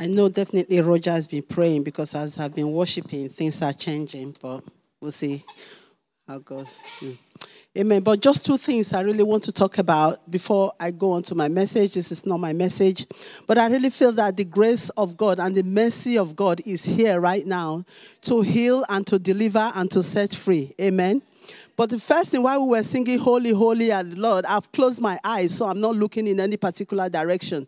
I 0.00 0.06
know 0.06 0.28
definitely 0.28 0.80
Roger 0.80 1.10
has 1.10 1.26
been 1.26 1.42
praying 1.42 1.82
because 1.82 2.14
as 2.14 2.38
I've 2.38 2.54
been 2.54 2.70
worshiping, 2.70 3.28
things 3.30 3.60
are 3.62 3.72
changing, 3.72 4.36
but 4.40 4.62
we'll 5.00 5.10
see 5.10 5.44
how 6.26 6.38
God. 6.38 6.68
Hmm. 7.00 7.12
Amen. 7.76 8.02
But 8.02 8.20
just 8.20 8.46
two 8.46 8.56
things 8.58 8.92
I 8.92 9.00
really 9.00 9.24
want 9.24 9.42
to 9.44 9.52
talk 9.52 9.78
about 9.78 10.30
before 10.30 10.72
I 10.78 10.92
go 10.92 11.12
on 11.12 11.24
to 11.24 11.34
my 11.34 11.48
message. 11.48 11.94
This 11.94 12.12
is 12.12 12.24
not 12.24 12.38
my 12.38 12.52
message, 12.52 13.06
but 13.48 13.58
I 13.58 13.66
really 13.66 13.90
feel 13.90 14.12
that 14.12 14.36
the 14.36 14.44
grace 14.44 14.88
of 14.90 15.16
God 15.16 15.40
and 15.40 15.56
the 15.56 15.64
mercy 15.64 16.16
of 16.16 16.36
God 16.36 16.60
is 16.64 16.84
here 16.84 17.20
right 17.20 17.46
now 17.46 17.84
to 18.22 18.40
heal 18.42 18.84
and 18.88 19.04
to 19.08 19.18
deliver 19.18 19.72
and 19.74 19.90
to 19.90 20.02
set 20.04 20.32
free. 20.32 20.74
Amen. 20.80 21.22
But 21.76 21.90
the 21.90 21.98
first 21.98 22.30
thing, 22.30 22.42
while 22.42 22.62
we 22.62 22.76
were 22.76 22.82
singing 22.82 23.18
Holy, 23.18 23.50
Holy 23.50 23.92
are 23.92 24.02
the 24.02 24.16
Lord, 24.16 24.44
I've 24.44 24.70
closed 24.72 25.00
my 25.00 25.18
eyes, 25.24 25.54
so 25.54 25.66
I'm 25.66 25.80
not 25.80 25.94
looking 25.96 26.26
in 26.26 26.40
any 26.40 26.56
particular 26.56 27.08
direction. 27.08 27.66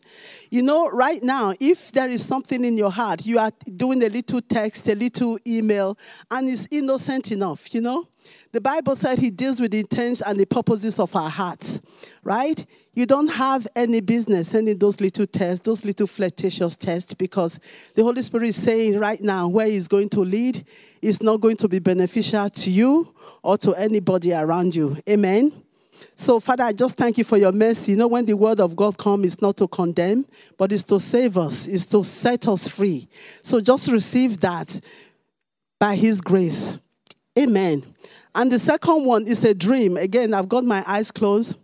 You 0.50 0.62
know, 0.62 0.88
right 0.90 1.22
now, 1.22 1.54
if 1.60 1.92
there 1.92 2.10
is 2.10 2.24
something 2.24 2.64
in 2.64 2.76
your 2.76 2.90
heart, 2.90 3.24
you 3.24 3.38
are 3.38 3.52
doing 3.76 4.02
a 4.02 4.08
little 4.08 4.40
text, 4.40 4.88
a 4.88 4.94
little 4.94 5.38
email, 5.46 5.96
and 6.30 6.48
it's 6.48 6.66
innocent 6.70 7.32
enough, 7.32 7.72
you 7.74 7.80
know? 7.80 8.06
The 8.52 8.60
Bible 8.60 8.96
said 8.96 9.20
he 9.20 9.30
deals 9.30 9.60
with 9.60 9.70
the 9.70 9.78
intents 9.78 10.20
and 10.20 10.38
the 10.38 10.44
purposes 10.44 10.98
of 10.98 11.14
our 11.14 11.30
hearts, 11.30 11.80
right? 12.24 12.64
You 12.94 13.06
don't 13.06 13.28
have 13.28 13.68
any 13.76 14.00
business 14.00 14.48
sending 14.48 14.76
those 14.76 15.00
little 15.00 15.26
tests, 15.26 15.64
those 15.64 15.84
little 15.84 16.08
flirtatious 16.08 16.74
tests, 16.74 17.14
because 17.14 17.60
the 17.94 18.02
Holy 18.02 18.22
Spirit 18.22 18.48
is 18.48 18.60
saying 18.60 18.98
right 18.98 19.20
now 19.20 19.46
where 19.46 19.66
He's 19.66 19.86
going 19.86 20.08
to 20.10 20.20
lead 20.20 20.66
is 21.00 21.22
not 21.22 21.40
going 21.40 21.56
to 21.58 21.68
be 21.68 21.78
beneficial 21.78 22.50
to 22.50 22.70
you 22.70 23.14
or 23.44 23.56
to 23.58 23.72
anybody 23.74 24.32
around 24.32 24.74
you. 24.74 24.96
Amen. 25.08 25.52
So, 26.16 26.40
Father, 26.40 26.64
I 26.64 26.72
just 26.72 26.96
thank 26.96 27.18
you 27.18 27.24
for 27.24 27.36
your 27.36 27.52
mercy. 27.52 27.92
You 27.92 27.98
know, 27.98 28.08
when 28.08 28.24
the 28.24 28.34
word 28.34 28.58
of 28.58 28.74
God 28.74 28.98
comes, 28.98 29.26
it's 29.26 29.42
not 29.42 29.56
to 29.58 29.68
condemn, 29.68 30.26
but 30.58 30.72
it's 30.72 30.82
to 30.84 30.98
save 30.98 31.36
us, 31.36 31.68
it's 31.68 31.84
to 31.86 32.02
set 32.02 32.48
us 32.48 32.66
free. 32.66 33.08
So, 33.42 33.60
just 33.60 33.92
receive 33.92 34.40
that 34.40 34.80
by 35.78 35.94
His 35.94 36.20
grace. 36.20 36.78
Amen. 37.38 37.84
And 38.34 38.50
the 38.50 38.58
second 38.58 39.04
one 39.04 39.26
is 39.26 39.44
a 39.44 39.54
dream. 39.54 39.96
Again, 39.96 40.34
I've 40.34 40.48
got 40.48 40.64
my 40.64 40.84
eyes 40.86 41.10
closed. 41.10 41.56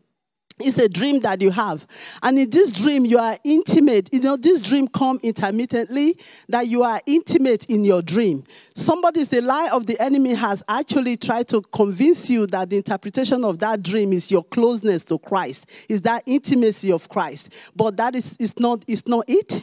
It's 0.58 0.78
a 0.78 0.88
dream 0.88 1.20
that 1.20 1.42
you 1.42 1.50
have. 1.50 1.86
And 2.22 2.38
in 2.38 2.48
this 2.48 2.72
dream, 2.72 3.04
you 3.04 3.18
are 3.18 3.36
intimate. 3.44 4.08
You 4.10 4.20
know, 4.20 4.36
this 4.38 4.62
dream 4.62 4.88
come 4.88 5.20
intermittently, 5.22 6.18
that 6.48 6.66
you 6.66 6.82
are 6.82 6.98
intimate 7.04 7.66
in 7.66 7.84
your 7.84 8.00
dream. 8.00 8.42
Somebody's 8.74 9.28
the 9.28 9.42
lie 9.42 9.68
of 9.70 9.84
the 9.84 10.00
enemy 10.00 10.32
has 10.32 10.62
actually 10.66 11.18
tried 11.18 11.48
to 11.48 11.60
convince 11.60 12.30
you 12.30 12.46
that 12.46 12.70
the 12.70 12.78
interpretation 12.78 13.44
of 13.44 13.58
that 13.58 13.82
dream 13.82 14.14
is 14.14 14.30
your 14.30 14.44
closeness 14.44 15.04
to 15.04 15.18
Christ, 15.18 15.68
is 15.90 16.00
that 16.02 16.22
intimacy 16.24 16.90
of 16.90 17.06
Christ. 17.10 17.52
But 17.74 17.98
that 17.98 18.14
is, 18.14 18.34
is 18.38 18.58
not, 18.58 18.82
is 18.86 19.06
not 19.06 19.26
it. 19.28 19.62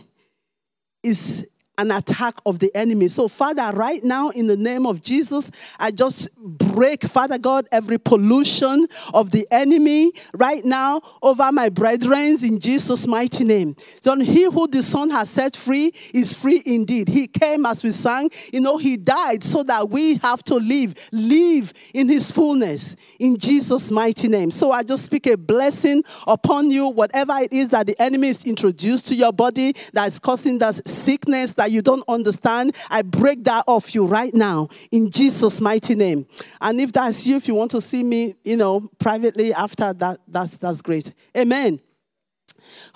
It's 1.01 1.43
an 1.77 1.91
attack 1.91 2.35
of 2.45 2.59
the 2.59 2.71
enemy. 2.75 3.07
So, 3.07 3.27
Father, 3.27 3.71
right 3.75 4.03
now, 4.03 4.29
in 4.29 4.47
the 4.47 4.57
name 4.57 4.85
of 4.85 5.01
Jesus, 5.01 5.49
I 5.79 5.91
just 5.91 6.29
break, 6.37 7.03
Father 7.03 7.37
God, 7.37 7.67
every 7.71 7.97
pollution 7.97 8.87
of 9.13 9.31
the 9.31 9.47
enemy 9.49 10.11
right 10.33 10.63
now 10.63 11.01
over 11.21 11.51
my 11.51 11.69
brethren 11.69 12.37
in 12.43 12.59
Jesus' 12.59 13.07
mighty 13.07 13.43
name. 13.43 13.75
So, 14.01 14.17
he 14.19 14.43
who 14.45 14.67
the 14.67 14.83
Son 14.83 15.09
has 15.09 15.29
set 15.29 15.55
free 15.55 15.91
is 16.13 16.33
free 16.33 16.61
indeed. 16.65 17.07
He 17.07 17.27
came 17.27 17.65
as 17.65 17.83
we 17.83 17.91
sang, 17.91 18.29
you 18.51 18.61
know, 18.61 18.77
he 18.77 18.95
died 18.97 19.43
so 19.43 19.63
that 19.63 19.89
we 19.89 20.15
have 20.17 20.43
to 20.43 20.55
live, 20.55 20.93
live 21.11 21.73
in 21.93 22.07
his 22.07 22.31
fullness 22.31 22.95
in 23.19 23.37
Jesus' 23.37 23.89
mighty 23.89 24.27
name. 24.27 24.51
So, 24.51 24.71
I 24.71 24.83
just 24.83 25.05
speak 25.05 25.25
a 25.27 25.37
blessing 25.37 26.03
upon 26.27 26.69
you, 26.69 26.87
whatever 26.87 27.33
it 27.37 27.51
is 27.51 27.69
that 27.69 27.87
the 27.87 27.99
enemy 27.99 28.29
is 28.29 28.45
introduced 28.45 29.07
to 29.07 29.15
your 29.15 29.33
body 29.33 29.73
that 29.93 30.07
is 30.07 30.19
causing 30.19 30.59
that 30.59 30.87
sickness 30.87 31.53
that 31.53 31.71
you 31.73 31.81
don't 31.81 32.03
understand, 32.07 32.75
I 32.89 33.01
break 33.01 33.43
that 33.45 33.65
off 33.67 33.93
you 33.93 34.05
right 34.05 34.33
now 34.33 34.69
in 34.91 35.09
Jesus' 35.11 35.59
mighty 35.59 35.95
name. 35.95 36.25
And 36.61 36.79
if 36.79 36.93
that's 36.93 37.25
you, 37.27 37.35
if 37.35 37.47
you 37.47 37.55
want 37.55 37.71
to 37.71 37.81
see 37.81 38.03
me, 38.03 38.35
you 38.43 38.57
know, 38.57 38.89
privately 38.99 39.53
after 39.53 39.93
that, 39.93 40.19
that's, 40.27 40.57
that's 40.57 40.81
great. 40.81 41.11
Amen. 41.35 41.79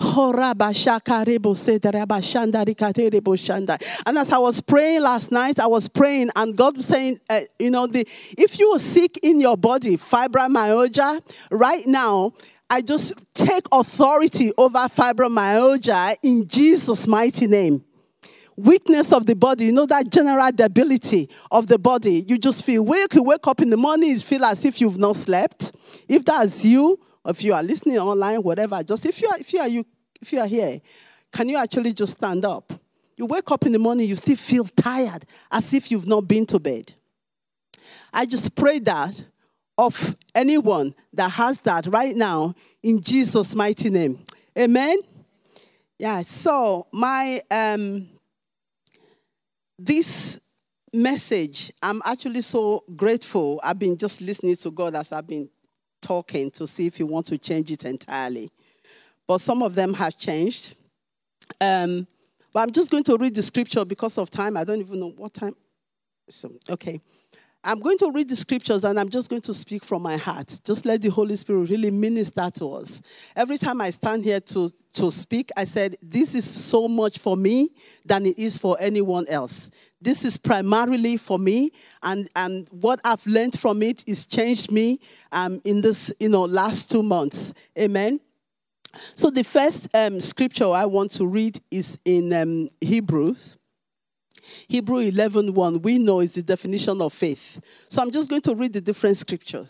And 0.00 0.28
as 4.16 4.32
I 4.32 4.38
was 4.38 4.60
praying 4.60 5.02
last 5.02 5.30
night, 5.32 5.58
I 5.58 5.66
was 5.66 5.88
praying, 5.88 6.30
and 6.36 6.56
God 6.56 6.76
was 6.76 6.86
saying, 6.86 7.20
uh, 7.28 7.40
you 7.58 7.70
know, 7.70 7.86
the, 7.86 8.06
if 8.38 8.58
you 8.58 8.68
are 8.70 8.78
sick 8.78 9.18
in 9.22 9.40
your 9.40 9.56
body, 9.56 9.96
fibromyalgia, 9.96 11.20
right 11.50 11.86
now, 11.86 12.32
I 12.70 12.82
just 12.82 13.14
take 13.34 13.66
authority 13.72 14.52
over 14.58 14.78
fibromyalgia 14.78 16.16
in 16.22 16.46
Jesus' 16.46 17.06
mighty 17.06 17.46
name 17.46 17.84
weakness 18.58 19.12
of 19.12 19.24
the 19.24 19.36
body, 19.36 19.66
you 19.66 19.72
know, 19.72 19.86
that 19.86 20.10
general 20.10 20.50
debility 20.50 21.30
of 21.50 21.68
the 21.68 21.78
body. 21.78 22.24
You 22.26 22.38
just 22.38 22.64
feel 22.64 22.84
weak. 22.84 23.14
You 23.14 23.22
wake 23.22 23.46
up 23.46 23.60
in 23.60 23.70
the 23.70 23.76
morning, 23.76 24.10
you 24.10 24.18
feel 24.18 24.44
as 24.44 24.64
if 24.64 24.80
you've 24.80 24.98
not 24.98 25.16
slept. 25.16 25.72
If 26.08 26.24
that's 26.24 26.64
you, 26.64 26.98
if 27.24 27.44
you 27.44 27.54
are 27.54 27.62
listening 27.62 27.98
online, 27.98 28.42
whatever, 28.42 28.82
just 28.82 29.06
if 29.06 29.22
you 29.22 29.28
are, 29.28 29.38
if 29.38 29.52
you 29.52 29.60
are 29.60 29.68
you, 29.68 29.86
if 30.20 30.32
you 30.32 30.40
are 30.40 30.46
here, 30.46 30.80
can 31.32 31.48
you 31.48 31.56
actually 31.56 31.92
just 31.92 32.16
stand 32.16 32.44
up? 32.44 32.72
You 33.16 33.26
wake 33.26 33.50
up 33.50 33.64
in 33.64 33.72
the 33.72 33.78
morning, 33.78 34.08
you 34.08 34.16
still 34.16 34.36
feel 34.36 34.64
tired, 34.64 35.24
as 35.50 35.72
if 35.72 35.90
you've 35.90 36.06
not 36.06 36.26
been 36.26 36.46
to 36.46 36.58
bed. 36.58 36.94
I 38.12 38.26
just 38.26 38.56
pray 38.56 38.80
that 38.80 39.22
of 39.76 40.16
anyone 40.34 40.94
that 41.12 41.30
has 41.30 41.60
that 41.60 41.86
right 41.86 42.16
now 42.16 42.54
in 42.82 43.00
Jesus' 43.00 43.54
mighty 43.54 43.90
name. 43.90 44.24
Amen. 44.58 44.98
Yeah, 45.98 46.22
so 46.22 46.88
my 46.92 47.40
um 47.50 48.08
this 49.78 50.40
message, 50.92 51.72
I'm 51.82 52.02
actually 52.04 52.42
so 52.42 52.84
grateful. 52.96 53.60
I've 53.62 53.78
been 53.78 53.96
just 53.96 54.20
listening 54.20 54.56
to 54.56 54.70
God 54.70 54.94
as 54.94 55.12
I've 55.12 55.26
been 55.26 55.48
talking 56.00 56.50
to 56.52 56.66
see 56.66 56.86
if 56.86 56.96
He 56.96 57.04
wants 57.04 57.30
to 57.30 57.38
change 57.38 57.70
it 57.70 57.84
entirely. 57.84 58.50
But 59.26 59.40
some 59.40 59.62
of 59.62 59.74
them 59.74 59.94
have 59.94 60.16
changed. 60.16 60.74
Um, 61.60 62.06
but 62.52 62.60
I'm 62.60 62.70
just 62.70 62.90
going 62.90 63.04
to 63.04 63.16
read 63.16 63.34
the 63.34 63.42
scripture 63.42 63.84
because 63.84 64.18
of 64.18 64.30
time. 64.30 64.56
I 64.56 64.64
don't 64.64 64.80
even 64.80 65.00
know 65.00 65.10
what 65.10 65.34
time. 65.34 65.54
So, 66.28 66.50
okay. 66.70 67.00
I'm 67.68 67.80
going 67.80 67.98
to 67.98 68.10
read 68.10 68.30
the 68.30 68.36
scriptures 68.36 68.82
and 68.82 68.98
I'm 68.98 69.10
just 69.10 69.28
going 69.28 69.42
to 69.42 69.52
speak 69.52 69.84
from 69.84 70.00
my 70.00 70.16
heart. 70.16 70.58
Just 70.64 70.86
let 70.86 71.02
the 71.02 71.10
Holy 71.10 71.36
Spirit 71.36 71.68
really 71.68 71.90
minister 71.90 72.50
to 72.54 72.72
us. 72.72 73.02
Every 73.36 73.58
time 73.58 73.82
I 73.82 73.90
stand 73.90 74.24
here 74.24 74.40
to, 74.40 74.70
to 74.94 75.10
speak, 75.10 75.50
I 75.54 75.64
said, 75.64 75.96
This 76.00 76.34
is 76.34 76.48
so 76.48 76.88
much 76.88 77.18
for 77.18 77.36
me 77.36 77.74
than 78.06 78.24
it 78.24 78.38
is 78.38 78.56
for 78.56 78.78
anyone 78.80 79.28
else. 79.28 79.70
This 80.00 80.24
is 80.24 80.38
primarily 80.38 81.18
for 81.18 81.38
me, 81.38 81.72
and, 82.02 82.30
and 82.34 82.66
what 82.70 83.00
I've 83.04 83.26
learned 83.26 83.58
from 83.58 83.82
it 83.82 84.02
is 84.06 84.24
changed 84.24 84.72
me 84.72 84.98
um, 85.30 85.60
in 85.66 85.82
this 85.82 86.10
you 86.18 86.30
know, 86.30 86.44
last 86.44 86.90
two 86.90 87.02
months. 87.02 87.52
Amen. 87.78 88.18
So 89.14 89.28
the 89.28 89.44
first 89.44 89.94
um, 89.94 90.22
scripture 90.22 90.70
I 90.70 90.86
want 90.86 91.10
to 91.12 91.26
read 91.26 91.60
is 91.70 91.98
in 92.06 92.32
um, 92.32 92.70
Hebrews 92.80 93.57
Hebrew 94.68 94.98
11 94.98 95.54
1, 95.54 95.82
we 95.82 95.98
know 95.98 96.20
is 96.20 96.32
the 96.32 96.42
definition 96.42 97.00
of 97.00 97.12
faith. 97.12 97.60
So 97.88 98.02
I'm 98.02 98.10
just 98.10 98.28
going 98.28 98.42
to 98.42 98.54
read 98.54 98.72
the 98.72 98.80
different 98.80 99.16
scriptures. 99.16 99.68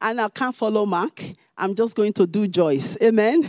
And 0.00 0.20
I 0.20 0.28
can't 0.28 0.54
follow 0.54 0.84
Mark. 0.84 1.22
I'm 1.56 1.74
just 1.74 1.94
going 1.94 2.12
to 2.14 2.26
do 2.26 2.46
Joyce. 2.46 2.96
Amen. 3.02 3.44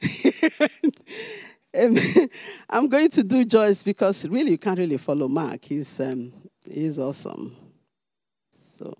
Amen. 1.76 2.28
I'm 2.70 2.88
going 2.88 3.10
to 3.10 3.22
do 3.22 3.44
Joyce 3.44 3.82
because 3.82 4.26
really 4.28 4.52
you 4.52 4.58
can't 4.58 4.78
really 4.78 4.96
follow 4.96 5.28
Mark. 5.28 5.64
He's, 5.64 6.00
um, 6.00 6.32
he's 6.64 6.98
awesome. 6.98 7.56
So 8.52 8.96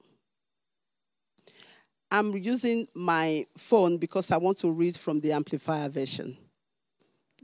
I'm 2.11 2.37
using 2.37 2.89
my 2.95 3.47
phone 3.57 3.99
because 3.99 4.31
I 4.31 4.39
want 4.39 4.59
to 4.59 4.71
read 4.71 4.97
from 4.97 5.21
the 5.21 5.33
Amplified 5.33 5.93
version. 5.93 6.37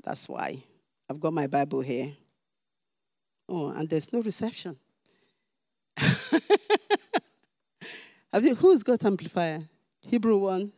That's 0.02 0.28
why. 0.28 0.62
I've 1.08 1.20
got 1.20 1.32
my 1.32 1.46
Bible 1.46 1.80
here. 1.80 2.12
Oh, 3.48 3.68
and 3.70 3.88
there's 3.88 4.12
no 4.12 4.20
reception. 4.20 4.76
Have 8.32 8.44
you, 8.44 8.54
who's 8.54 8.82
got 8.82 9.04
amplified? 9.04 9.68
Hebrew 10.06 10.36
1. 10.38 10.72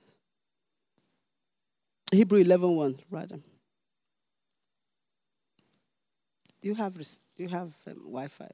Hebrew 2.12 2.38
11 2.40 2.70
1, 2.76 2.98
rather. 3.10 3.38
Do 6.60 6.68
you 6.68 6.74
have, 6.74 6.94
do 6.96 7.42
you 7.42 7.48
have 7.48 7.72
um, 7.86 7.94
Wi 8.04 8.28
Fi? 8.28 8.48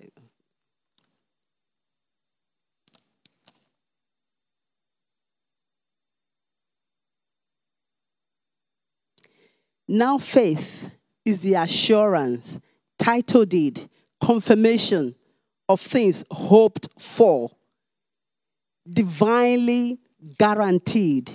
Now, 9.88 10.16
faith 10.18 10.88
is 11.24 11.40
the 11.40 11.54
assurance, 11.54 12.58
title 12.98 13.44
deed, 13.44 13.88
confirmation 14.22 15.14
of 15.68 15.80
things 15.80 16.24
hoped 16.30 16.88
for, 16.98 17.50
divinely 18.88 19.98
guaranteed, 20.38 21.30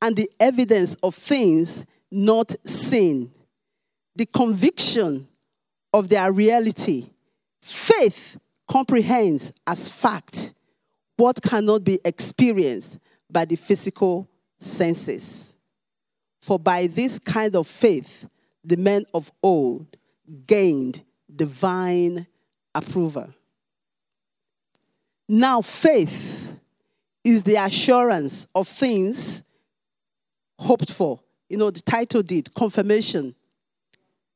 and 0.00 0.14
the 0.14 0.30
evidence 0.38 0.94
of 1.02 1.14
things 1.14 1.84
not 2.10 2.54
seen, 2.64 3.30
the 4.14 4.24
conviction 4.26 5.26
of 5.92 6.08
their 6.08 6.32
reality. 6.32 7.10
Faith 7.60 8.38
comprehends 8.68 9.52
as 9.66 9.88
fact 9.88 10.54
what 11.16 11.42
cannot 11.42 11.84
be 11.84 11.98
experienced 12.04 12.98
by 13.28 13.44
the 13.44 13.56
physical 13.56 14.28
senses. 14.58 15.54
For 16.40 16.58
by 16.58 16.86
this 16.86 17.18
kind 17.18 17.54
of 17.56 17.66
faith, 17.66 18.26
the 18.64 18.76
men 18.76 19.04
of 19.12 19.30
old 19.42 19.96
gained 20.46 21.02
divine 21.36 22.26
approval. 22.74 23.32
Now, 25.28 25.60
faith 25.60 26.52
is 27.22 27.42
the 27.42 27.56
assurance 27.56 28.46
of 28.54 28.66
things 28.66 29.42
hoped 30.58 30.90
for. 30.92 31.20
You 31.48 31.56
know, 31.56 31.70
the 31.70 31.80
title 31.80 32.22
did 32.22 32.52
confirmation, 32.54 33.34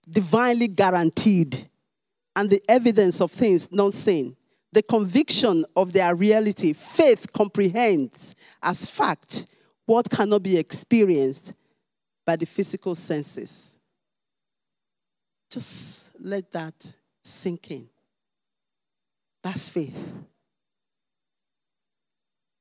divinely 0.08 0.68
guaranteed, 0.68 1.68
and 2.36 2.50
the 2.50 2.62
evidence 2.68 3.20
of 3.20 3.30
things 3.30 3.70
not 3.70 3.92
seen. 3.92 4.36
The 4.72 4.82
conviction 4.82 5.64
of 5.76 5.92
their 5.92 6.14
reality. 6.16 6.72
Faith 6.72 7.32
comprehends 7.32 8.34
as 8.62 8.86
fact 8.86 9.46
what 9.86 10.10
cannot 10.10 10.42
be 10.42 10.56
experienced 10.56 11.54
by 12.26 12.36
the 12.36 12.46
physical 12.46 12.94
senses. 12.94 13.73
Just 15.54 16.10
let 16.18 16.50
that 16.50 16.74
sink 17.22 17.70
in. 17.70 17.88
That's 19.40 19.68
faith. 19.68 19.96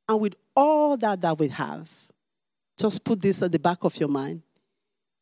And 0.08 0.20
with 0.20 0.36
all 0.56 0.96
that 0.98 1.20
that 1.22 1.40
we 1.40 1.48
have, 1.48 1.90
just 2.78 3.04
put 3.04 3.20
this 3.20 3.42
at 3.42 3.52
the 3.52 3.58
back 3.58 3.84
of 3.84 4.00
your 4.00 4.10
mind. 4.10 4.44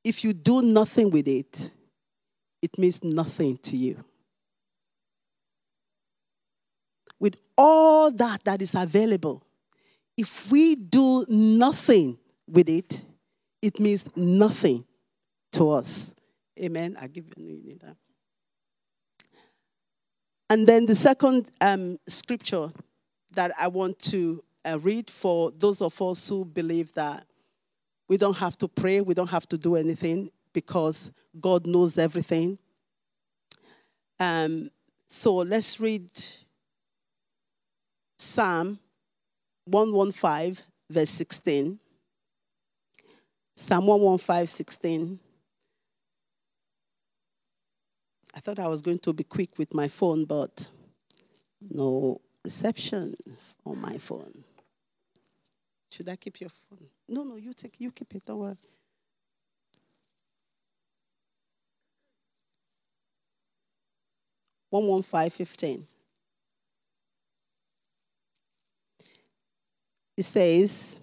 If 0.03 0.21
you 0.25 0.33
do 0.33 0.61
nothing 0.61 1.11
with 1.11 1.29
it, 1.29 1.71
it 2.61 2.77
means 2.77 3.01
nothing 3.05 3.55
to 3.59 3.77
you. 3.77 4.03
With 7.21 7.35
all 7.57 8.11
that 8.11 8.43
that 8.43 8.61
is 8.61 8.75
available, 8.75 9.43
if 10.17 10.51
we 10.51 10.75
do 10.75 11.25
nothing 11.29 12.17
with 12.49 12.67
it, 12.67 13.05
it 13.61 13.79
means 13.79 14.09
nothing 14.17 14.83
to 15.53 15.71
us. 15.71 16.13
Amen. 16.61 16.97
I 16.99 17.07
give 17.07 17.25
you 17.37 17.77
that. 17.81 17.95
And 20.49 20.67
then 20.67 20.85
the 20.85 20.95
second 20.95 21.49
um, 21.61 21.97
scripture 22.07 22.71
that 23.31 23.51
I 23.59 23.67
want 23.69 23.99
to 23.99 24.43
uh, 24.65 24.79
read 24.79 25.09
for 25.09 25.51
those 25.51 25.81
of 25.81 25.99
us 26.01 26.27
who 26.27 26.45
believe 26.45 26.91
that 26.93 27.25
we 28.07 28.17
don't 28.17 28.37
have 28.37 28.57
to 28.57 28.67
pray, 28.67 28.99
we 29.01 29.13
don't 29.13 29.29
have 29.29 29.47
to 29.47 29.57
do 29.57 29.75
anything 29.75 30.29
because 30.53 31.11
God 31.39 31.65
knows 31.65 31.97
everything. 31.97 32.59
Um, 34.19 34.69
so 35.07 35.37
let's 35.37 35.79
read 35.79 36.11
Psalm 38.19 38.77
115, 39.65 40.63
verse 40.89 41.09
16. 41.09 41.79
Psalm 43.55 43.87
115, 43.87 44.47
16. 44.47 45.19
I 48.33 48.39
thought 48.39 48.59
I 48.59 48.67
was 48.67 48.81
going 48.81 48.99
to 48.99 49.13
be 49.13 49.23
quick 49.23 49.57
with 49.57 49.73
my 49.73 49.87
phone, 49.87 50.25
but 50.25 50.67
no 51.69 52.21
reception 52.43 53.15
on 53.65 53.79
my 53.79 53.97
phone. 53.97 54.43
Should 55.91 56.07
I 56.09 56.15
keep 56.15 56.39
your 56.39 56.49
phone? 56.49 56.87
No, 57.09 57.23
no, 57.23 57.35
you 57.35 57.53
take 57.53 57.75
you 57.79 57.91
keep 57.91 58.15
it, 58.15 58.25
don't 58.25 58.39
worry. 58.39 58.57
One 64.69 64.87
one 64.87 65.01
five 65.01 65.33
fifteen. 65.33 65.85
It 70.15 70.23
says, 70.23 70.99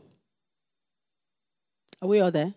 Are 2.00 2.08
we 2.08 2.20
all 2.20 2.30
there? 2.30 2.54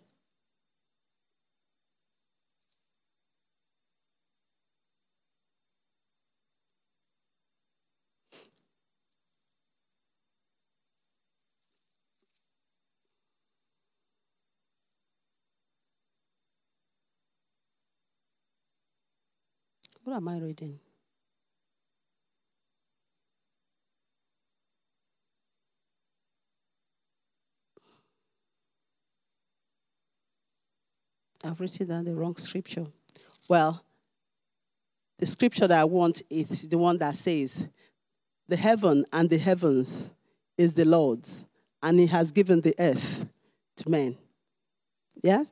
What 20.03 20.15
am 20.15 20.27
I 20.27 20.39
reading? 20.39 20.79
I've 31.43 31.59
written 31.59 31.87
down 31.87 32.05
the 32.05 32.15
wrong 32.15 32.35
scripture. 32.35 32.85
Well, 33.49 33.83
the 35.17 35.25
scripture 35.25 35.67
that 35.67 35.79
I 35.79 35.85
want 35.85 36.21
is 36.29 36.67
the 36.67 36.77
one 36.77 36.97
that 36.99 37.15
says, 37.15 37.67
The 38.47 38.55
heaven 38.55 39.05
and 39.11 39.29
the 39.29 39.37
heavens 39.37 40.11
is 40.57 40.73
the 40.73 40.85
Lord's, 40.85 41.45
and 41.81 41.99
He 41.99 42.07
has 42.07 42.31
given 42.31 42.61
the 42.61 42.75
earth 42.79 43.25
to 43.77 43.89
men. 43.89 44.17
Yes? 45.23 45.51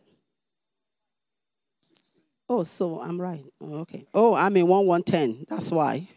Oh, 2.51 2.63
so 2.63 2.99
I'm 2.99 3.21
right. 3.21 3.45
Oh, 3.61 3.75
okay. 3.81 4.07
Oh, 4.11 4.33
I'm 4.33 4.57
in 4.57 4.67
1 4.67 4.85
110. 4.87 5.45
That's 5.47 5.69
why. 5.71 6.07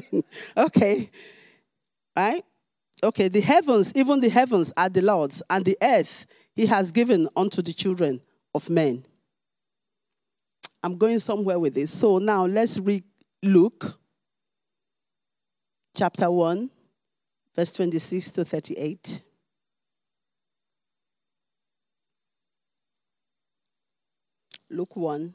okay. 0.56 1.10
Right? 2.16 2.42
Okay. 3.02 3.28
The 3.28 3.42
heavens, 3.42 3.92
even 3.94 4.20
the 4.20 4.30
heavens 4.30 4.72
are 4.78 4.88
the 4.88 5.02
Lord's, 5.02 5.42
and 5.50 5.62
the 5.62 5.76
earth 5.82 6.26
he 6.56 6.64
has 6.66 6.90
given 6.90 7.28
unto 7.36 7.60
the 7.60 7.74
children 7.74 8.22
of 8.54 8.70
men. 8.70 9.04
I'm 10.82 10.96
going 10.96 11.18
somewhere 11.18 11.58
with 11.58 11.74
this. 11.74 11.92
So 11.92 12.18
now 12.18 12.46
let's 12.46 12.78
read 12.78 13.04
Luke 13.42 13.98
chapter 15.94 16.30
1, 16.30 16.70
verse 17.54 17.72
26 17.74 18.30
to 18.32 18.44
38. 18.44 19.22
Luke 24.70 24.96
1, 24.96 25.34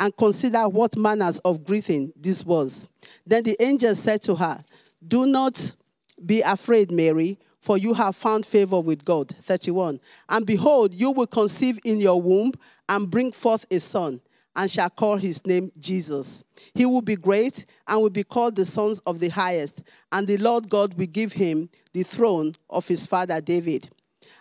and 0.00 0.16
consider 0.16 0.68
what 0.68 0.96
manners 0.96 1.38
of 1.40 1.64
greeting 1.64 2.12
this 2.16 2.44
was. 2.44 2.88
Then 3.26 3.42
the 3.42 3.56
angel 3.60 3.94
said 3.94 4.22
to 4.22 4.34
her, 4.36 4.64
Do 5.06 5.26
not 5.26 5.74
be 6.24 6.40
afraid, 6.42 6.90
Mary, 6.90 7.38
for 7.60 7.76
you 7.76 7.94
have 7.94 8.16
found 8.16 8.46
favor 8.46 8.80
with 8.80 9.04
God. 9.04 9.34
31. 9.42 10.00
And 10.28 10.46
behold, 10.46 10.94
you 10.94 11.10
will 11.10 11.26
conceive 11.26 11.78
in 11.84 12.00
your 12.00 12.20
womb 12.20 12.52
and 12.88 13.10
bring 13.10 13.32
forth 13.32 13.66
a 13.70 13.80
son, 13.80 14.20
and 14.54 14.70
shall 14.70 14.90
call 14.90 15.16
his 15.16 15.44
name 15.46 15.70
Jesus. 15.78 16.44
He 16.74 16.86
will 16.86 17.02
be 17.02 17.16
great 17.16 17.66
and 17.86 18.00
will 18.00 18.10
be 18.10 18.24
called 18.24 18.56
the 18.56 18.64
sons 18.64 19.00
of 19.00 19.20
the 19.20 19.28
highest, 19.28 19.82
and 20.12 20.26
the 20.26 20.36
Lord 20.36 20.68
God 20.68 20.94
will 20.94 21.06
give 21.06 21.32
him 21.32 21.68
the 21.92 22.02
throne 22.04 22.54
of 22.70 22.86
his 22.88 23.06
father 23.06 23.40
David. 23.40 23.90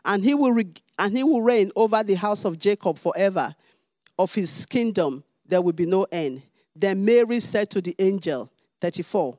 And 0.06 0.24
he 0.24 0.34
will, 0.34 0.54
re- 0.54 0.74
and 0.98 1.18
he 1.18 1.24
will 1.24 1.42
reign 1.42 1.72
over 1.76 2.02
the 2.04 2.16
house 2.16 2.46
of 2.46 2.58
Jacob 2.58 2.98
forever. 2.98 3.56
Of 4.20 4.34
his 4.34 4.66
kingdom 4.66 5.24
there 5.48 5.62
will 5.62 5.74
be 5.74 5.86
no 5.86 6.06
end. 6.12 6.42
Then 6.76 7.04
Mary 7.04 7.40
said 7.40 7.70
to 7.72 7.82
the 7.82 7.96
angel, 7.98 8.52
34, 8.82 9.38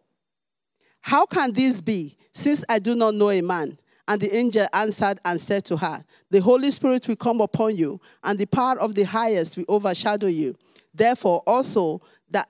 How 1.01 1.27
can 1.27 1.53
this 1.53 1.81
be, 1.81 2.17
since 2.33 2.65
I 2.69 2.79
do 2.79 2.97
not 2.97 3.15
know 3.15 3.31
a 3.31 3.41
man? 3.41 3.79
And 4.09 4.21
the 4.21 4.35
angel 4.35 4.67
answered 4.73 5.21
and 5.25 5.39
said 5.39 5.67
to 5.67 5.77
her, 5.77 6.03
The 6.31 6.41
Holy 6.41 6.71
Spirit 6.71 7.07
will 7.07 7.17
come 7.17 7.41
upon 7.41 7.77
you, 7.77 8.01
and 8.25 8.39
the 8.39 8.47
power 8.47 8.79
of 8.81 8.95
the 8.95 9.05
highest 9.05 9.57
will 9.57 9.67
overshadow 9.69 10.29
you. 10.29 10.57
Therefore, 10.95 11.43
also 11.47 12.01
that 12.31 12.49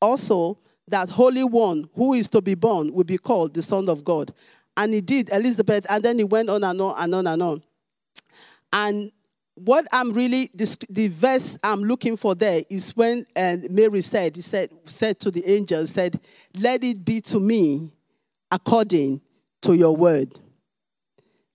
also 0.00 0.58
that 0.88 1.08
Holy 1.08 1.44
One 1.44 1.88
who 1.94 2.12
is 2.14 2.28
to 2.28 2.42
be 2.42 2.54
born 2.54 2.92
will 2.92 3.04
be 3.04 3.18
called 3.18 3.54
the 3.54 3.62
Son 3.62 3.88
of 3.88 4.04
God. 4.04 4.34
And 4.76 4.92
he 4.92 5.00
did, 5.00 5.30
Elizabeth, 5.30 5.86
and 5.88 6.04
then 6.04 6.18
he 6.18 6.24
went 6.24 6.50
on 6.50 6.62
and 6.62 6.80
on 6.80 6.94
and 6.98 7.14
on 7.14 7.26
and 7.26 7.42
on. 7.42 7.62
And 8.72 9.12
what 9.64 9.86
I'm 9.92 10.12
really 10.12 10.50
the 10.54 11.08
verse 11.08 11.58
I'm 11.62 11.80
looking 11.80 12.16
for 12.16 12.34
there 12.34 12.62
is 12.70 12.96
when 12.96 13.26
uh, 13.36 13.56
Mary 13.68 14.00
said, 14.00 14.36
he 14.36 14.42
said, 14.42 14.70
said 14.86 15.20
to 15.20 15.30
the 15.30 15.46
angel, 15.50 15.86
said, 15.86 16.20
"Let 16.58 16.82
it 16.82 17.04
be 17.04 17.20
to 17.22 17.38
me 17.38 17.92
according 18.50 19.20
to 19.62 19.74
your 19.74 19.94
word. 19.94 20.40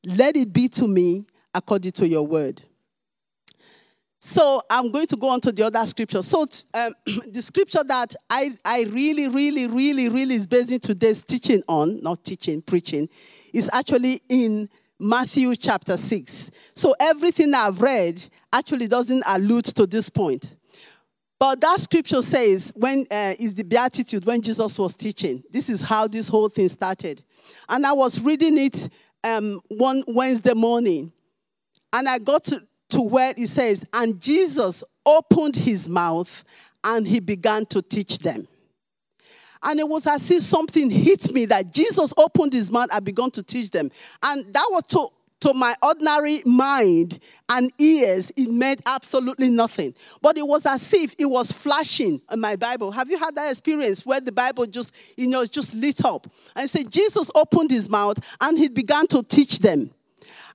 Let 0.06 0.36
it 0.36 0.54
be 0.54 0.68
to 0.70 0.88
me 0.88 1.26
according 1.54 1.94
to 1.94 2.08
your 2.08 2.26
word." 2.26 2.62
So 4.20 4.62
I'm 4.72 4.92
going 4.92 5.06
to 5.08 5.16
go 5.16 5.30
on 5.30 5.40
to 5.42 5.52
the 5.52 5.64
other 5.64 5.86
scripture. 5.86 6.24
So 6.24 6.48
um, 6.74 6.94
the 7.28 7.42
scripture 7.42 7.84
that 7.84 8.16
I, 8.28 8.58
I 8.66 8.84
really, 8.86 9.28
really, 9.28 9.68
really, 9.68 10.10
really 10.10 10.34
is 10.34 10.48
basing 10.48 10.80
today's 10.80 11.24
teaching 11.24 11.62
on, 11.68 12.02
not 12.02 12.24
teaching, 12.24 12.64
preaching, 12.64 13.08
is 13.54 13.70
actually 13.72 14.24
in 14.28 14.68
Matthew 15.00 15.56
chapter 15.56 15.98
6. 15.98 16.52
So 16.74 16.96
everything 17.00 17.54
I've 17.54 17.82
read 17.82 18.25
actually 18.52 18.88
doesn't 18.88 19.24
allude 19.28 19.66
to 19.66 19.86
this 19.86 20.10
point. 20.10 20.56
But 21.38 21.60
that 21.62 21.82
scripture 21.82 22.22
says, 22.22 22.72
when 22.75 23.06
uh, 23.12 23.34
is 23.38 23.56
the 23.56 23.64
Beatitude, 23.64 24.25
when 24.25 24.42
Jesus 24.42 24.80
was 24.80 24.96
teaching. 24.96 25.44
This 25.52 25.70
is 25.70 25.82
how 25.82 26.08
this 26.08 26.30
whole 26.30 26.48
thing 26.48 26.70
started. 26.70 27.24
And 27.68 27.86
I 27.86 27.92
was 27.92 28.22
reading 28.22 28.58
it 28.58 28.90
um, 29.24 29.60
one 29.68 30.04
Wednesday 30.08 30.54
morning. 30.54 31.12
And 31.92 32.08
I 32.08 32.20
got 32.20 32.46
to, 32.46 32.62
to 32.90 33.02
where 33.02 33.34
it 33.36 33.48
says, 33.50 33.86
And 33.94 34.20
Jesus 34.20 34.84
opened 35.06 35.58
his 35.58 35.90
mouth 35.90 36.44
and 36.84 37.06
he 37.06 37.20
began 37.20 37.66
to 37.66 37.82
teach 37.82 38.20
them. 38.20 38.48
And 39.65 39.79
it 39.79 39.89
was 39.89 40.05
as 40.05 40.29
if 40.29 40.43
something 40.43 40.89
hit 40.91 41.34
me 41.34 41.45
that 41.45 41.74
Jesus 41.74 42.13
opened 42.15 42.53
his 42.53 42.72
mouth 42.72 42.89
and 42.93 43.03
began 43.03 43.31
to 43.31 43.43
teach 43.43 43.72
them. 43.72 43.89
And 44.22 44.53
that 44.53 44.67
was 44.69 44.84
to, 44.89 45.10
to 45.41 45.53
my 45.53 45.75
ordinary 45.84 46.43
mind 46.45 47.19
and 47.50 47.72
ears, 47.79 48.31
it 48.36 48.50
meant 48.50 48.81
absolutely 48.86 49.50
nothing. 49.50 49.95
But 50.22 50.38
it 50.38 50.48
was 50.48 50.67
as 50.67 50.93
if 50.93 51.15
it 51.17 51.25
was 51.25 51.51
flashing 51.51 52.22
in 52.31 52.39
my 52.39 52.55
Bible. 52.55 52.91
Have 52.91 53.10
you 53.10 53.17
had 53.17 53.36
that 53.36 53.50
experience 53.50 54.05
where 54.05 54.22
the 54.22 54.31
Bible 54.31 54.67
just, 54.67 54.93
you 55.17 55.27
know, 55.27 55.43
just 55.45 55.74
lit 55.74 56.05
up? 56.05 56.27
And 56.55 56.69
said, 56.69 56.91
Jesus 56.91 57.31
opened 57.34 57.72
his 57.72 57.89
mouth 57.89 58.19
and 58.41 58.57
he 58.57 58.69
began 58.69 59.07
to 59.07 59.24
teach 59.24 59.60
them. 59.60 59.91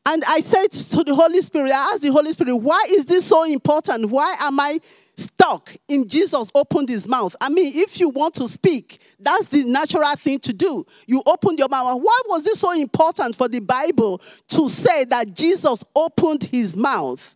And 0.07 0.25
I 0.27 0.41
said 0.41 0.71
to 0.71 1.05
the 1.05 1.15
Holy 1.15 1.43
Spirit, 1.43 1.73
I 1.73 1.93
asked 1.93 2.03
the 2.03 2.11
Holy 2.11 2.33
Spirit, 2.33 2.57
why 2.57 2.85
is 2.89 3.05
this 3.05 3.27
so 3.27 3.45
important? 3.45 4.07
Why 4.11 4.35
am 4.41 4.59
I 4.59 4.79
stuck 5.21 5.75
in 5.89 6.09
Jesus 6.09 6.51
opened 6.55 6.89
his 6.89 7.07
mouth. 7.07 7.37
I 7.41 7.49
mean, 7.49 7.73
if 7.77 8.01
you 8.01 8.09
want 8.09 8.35
to 8.35 8.49
speak, 8.49 9.01
that's 9.19 9.47
the 9.47 9.65
natural 9.65 10.15
thing 10.17 10.41
to 10.41 10.53
do. 10.53 10.87
You 11.07 11.23
open 11.27 11.57
your 11.59 11.69
mouth. 11.69 12.01
Why 12.03 12.21
was 12.27 12.43
this 12.43 12.61
so 12.61 12.73
important 12.73 13.37
for 13.37 13.49
the 13.49 13.61
Bible 13.61 14.21
to 14.49 14.69
say 14.69 15.05
that 15.05 15.35
Jesus 15.35 15.85
opened 15.95 16.45
his 16.45 16.77
mouth 16.77 17.35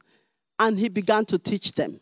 and 0.59 0.79
he 0.79 0.89
began 0.89 1.25
to 1.27 1.39
teach 1.39 1.73
them? 1.75 2.01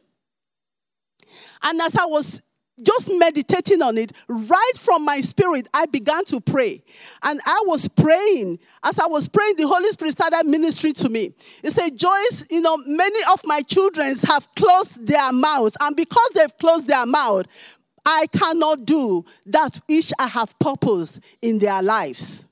And 1.62 1.80
as 1.80 1.96
I 1.96 2.06
was 2.06 2.42
just 2.82 3.10
meditating 3.12 3.82
on 3.82 3.98
it, 3.98 4.12
right 4.28 4.72
from 4.78 5.04
my 5.04 5.20
spirit, 5.20 5.68
I 5.74 5.86
began 5.86 6.24
to 6.26 6.40
pray. 6.40 6.82
And 7.22 7.40
I 7.46 7.62
was 7.66 7.88
praying. 7.88 8.58
As 8.82 8.98
I 8.98 9.06
was 9.06 9.28
praying, 9.28 9.56
the 9.56 9.68
Holy 9.68 9.90
Spirit 9.90 10.12
started 10.12 10.46
ministering 10.46 10.94
to 10.94 11.08
me. 11.08 11.34
He 11.60 11.70
said, 11.70 11.96
Joyce, 11.96 12.46
you 12.50 12.60
know, 12.60 12.78
many 12.78 13.20
of 13.32 13.40
my 13.44 13.60
children 13.60 14.16
have 14.26 14.48
closed 14.54 15.06
their 15.06 15.32
mouth. 15.32 15.76
And 15.80 15.94
because 15.94 16.30
they've 16.34 16.56
closed 16.58 16.86
their 16.86 17.06
mouth, 17.06 17.46
I 18.04 18.26
cannot 18.32 18.84
do 18.84 19.24
that 19.46 19.80
which 19.86 20.12
I 20.18 20.26
have 20.26 20.58
purposed 20.58 21.20
in 21.40 21.58
their 21.58 21.82
lives. 21.82 22.46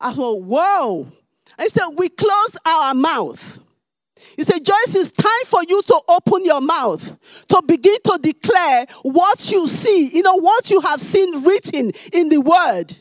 I 0.00 0.12
thought, 0.12 0.42
whoa. 0.42 1.08
I 1.58 1.68
said, 1.68 1.88
we 1.96 2.08
close 2.08 2.56
our 2.66 2.92
mouth. 2.92 3.60
He 4.36 4.42
said, 4.42 4.64
Joyce, 4.64 4.94
it's 4.94 5.10
time 5.10 5.44
for 5.46 5.62
you 5.66 5.80
to 5.82 6.00
open 6.08 6.44
your 6.44 6.60
mouth 6.60 7.16
to 7.48 7.62
begin 7.66 7.96
to 8.04 8.18
declare 8.20 8.86
what 9.02 9.50
you 9.50 9.66
see, 9.66 10.10
you 10.12 10.22
know, 10.22 10.36
what 10.36 10.70
you 10.70 10.80
have 10.80 11.00
seen 11.00 11.42
written 11.42 11.92
in 12.12 12.28
the 12.28 12.40
word. 12.40 12.94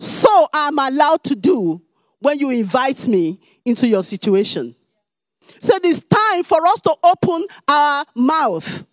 So 0.00 0.48
I'm 0.52 0.78
allowed 0.78 1.22
to 1.24 1.36
do 1.36 1.80
when 2.18 2.40
you 2.40 2.50
invite 2.50 3.06
me 3.06 3.40
into 3.64 3.86
your 3.86 4.02
situation. 4.02 4.74
So 5.60 5.78
it's 5.82 6.04
time 6.04 6.42
for 6.42 6.66
us 6.66 6.80
to 6.80 6.96
open 7.04 7.46
our 7.68 8.04
mouth. 8.16 8.84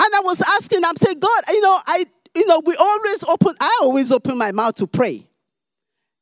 And 0.00 0.14
I 0.14 0.20
was 0.20 0.40
asking, 0.40 0.84
I'm 0.84 0.96
saying, 0.96 1.18
God, 1.18 1.44
you 1.48 1.60
know, 1.60 1.80
I, 1.86 2.04
you 2.34 2.46
know, 2.46 2.60
we 2.64 2.76
always 2.76 3.24
open, 3.24 3.54
I 3.60 3.78
always 3.82 4.12
open 4.12 4.38
my 4.38 4.52
mouth 4.52 4.76
to 4.76 4.86
pray. 4.86 5.26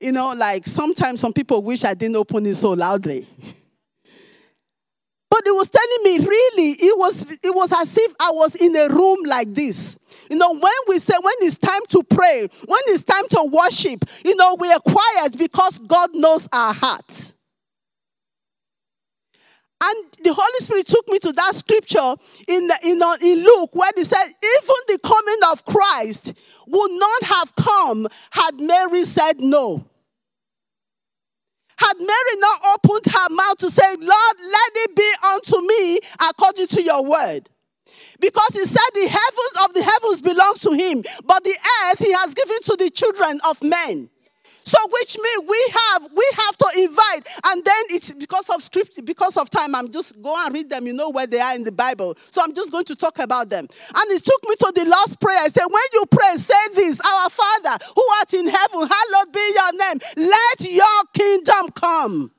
You 0.01 0.13
know, 0.13 0.33
like 0.33 0.67
sometimes 0.67 1.21
some 1.21 1.33
people 1.33 1.63
wish 1.63 1.85
I 1.85 1.95
didn't 1.95 2.17
open 2.17 2.47
it 2.47 2.55
so 2.55 2.71
loudly. 2.71 3.27
But 5.39 5.47
he 5.47 5.53
was 5.53 5.69
telling 5.69 6.03
me, 6.03 6.19
really, 6.27 6.73
it 6.73 6.99
was, 6.99 7.23
it 7.31 7.55
was 7.55 7.73
as 7.73 7.97
if 7.97 8.13
I 8.19 8.33
was 8.33 8.57
in 8.57 8.75
a 8.75 8.89
room 8.89 9.21
like 9.25 9.47
this. 9.55 9.97
You 10.29 10.37
know, 10.37 10.53
when 10.53 10.73
we 10.89 10.99
say, 10.99 11.15
when 11.23 11.35
it's 11.43 11.57
time 11.57 11.83
to 11.91 12.03
pray, 12.03 12.49
when 12.67 12.81
it's 12.87 13.05
time 13.05 13.23
to 13.29 13.45
worship, 13.45 14.05
you 14.25 14.35
know, 14.35 14.57
we 14.59 14.73
are 14.73 14.81
quiet 14.81 15.39
because 15.39 15.79
God 15.79 16.11
knows 16.13 16.49
our 16.53 16.75
hearts. 16.75 17.35
And 19.81 20.07
the 20.25 20.35
Holy 20.35 20.59
Spirit 20.59 20.89
took 20.89 21.07
me 21.07 21.21
to 21.21 21.33
that 21.35 21.55
scripture 21.55 22.15
in, 22.49 22.69
in, 22.83 23.01
in 23.23 23.45
Luke 23.45 23.77
where 23.77 23.93
he 23.95 24.03
said, 24.03 24.25
even 24.25 24.77
the 24.89 24.99
coming 25.05 25.39
of 25.53 25.65
Christ 25.65 26.37
would 26.67 26.99
not 26.99 27.23
have 27.23 27.55
come 27.55 28.09
had 28.31 28.59
Mary 28.59 29.05
said 29.05 29.39
no. 29.39 29.87
Had 31.79 31.97
Mary 31.99 32.37
not 32.39 32.61
opened 32.75 33.13
her 33.13 33.35
mouth 33.35 33.59
to 33.59 33.71
say, 33.71 33.97
Lord, 33.97 34.37
let 34.41 34.71
it 34.75 34.97
be 34.97 35.13
unto 35.33 35.67
me 35.67 36.01
according 36.29 36.67
to 36.69 36.83
your 36.83 37.05
word. 37.05 37.49
Because 38.21 38.55
he 38.55 38.65
said 38.65 38.91
the 38.95 39.09
heavens 39.09 39.65
of 39.65 39.75
the 39.75 39.83
heavens 39.83 40.23
belongs 40.23 40.59
to 40.61 40.73
him, 40.73 41.05
but 41.25 41.45
the 41.45 41.57
earth 41.85 42.01
he 42.01 42.13
has 42.13 42.35
given 42.35 42.61
to 42.65 42.77
the 42.77 42.91
children 42.91 43.41
of 43.49 43.63
men. 43.63 44.11
So 44.69 44.77
which 44.91 45.17
means 45.19 45.49
we 45.49 45.65
have 45.81 46.09
we 46.15 46.29
have 46.37 46.57
to 46.59 46.71
invite, 46.77 47.27
and 47.47 47.65
then 47.65 47.83
it's 47.89 48.13
because 48.13 48.51
of 48.51 48.63
script, 48.63 49.03
because 49.03 49.39
of 49.39 49.49
time. 49.49 49.75
I'm 49.75 49.91
just 49.91 50.21
go 50.21 50.35
and 50.37 50.53
read 50.53 50.69
them. 50.69 50.87
You 50.87 50.93
know 50.93 51.09
where 51.09 51.27
they 51.27 51.41
are 51.41 51.55
in 51.55 51.65
the 51.65 51.73
Bible. 51.73 52.19
So 52.31 52.43
I'm 52.43 52.55
just 52.55 52.71
going 52.71 52.85
to 52.85 52.95
talk 52.97 53.19
about 53.19 53.49
them. 53.49 53.67
And 53.97 54.11
it 54.11 54.23
took 54.23 54.43
me 54.47 54.57
to 54.57 54.73
the 54.75 54.85
last 54.85 55.21
prayer. 55.21 55.39
I 55.39 55.49
said, 55.49 55.65
when 55.65 55.83
you 55.95 56.05
pray, 56.11 56.37
say 56.37 56.55
this: 56.75 57.01
Our 57.01 57.31
Father 57.31 57.83
who 57.95 58.05
art 58.19 58.35
in 58.35 58.47
heaven, 58.47 58.87
hallowed 58.87 59.33
be 59.33 59.53
your 59.55 59.73
name. 59.73 59.99
Let 60.17 60.71
your 60.71 61.05
kingdom 61.15 61.71
come. 61.75 62.31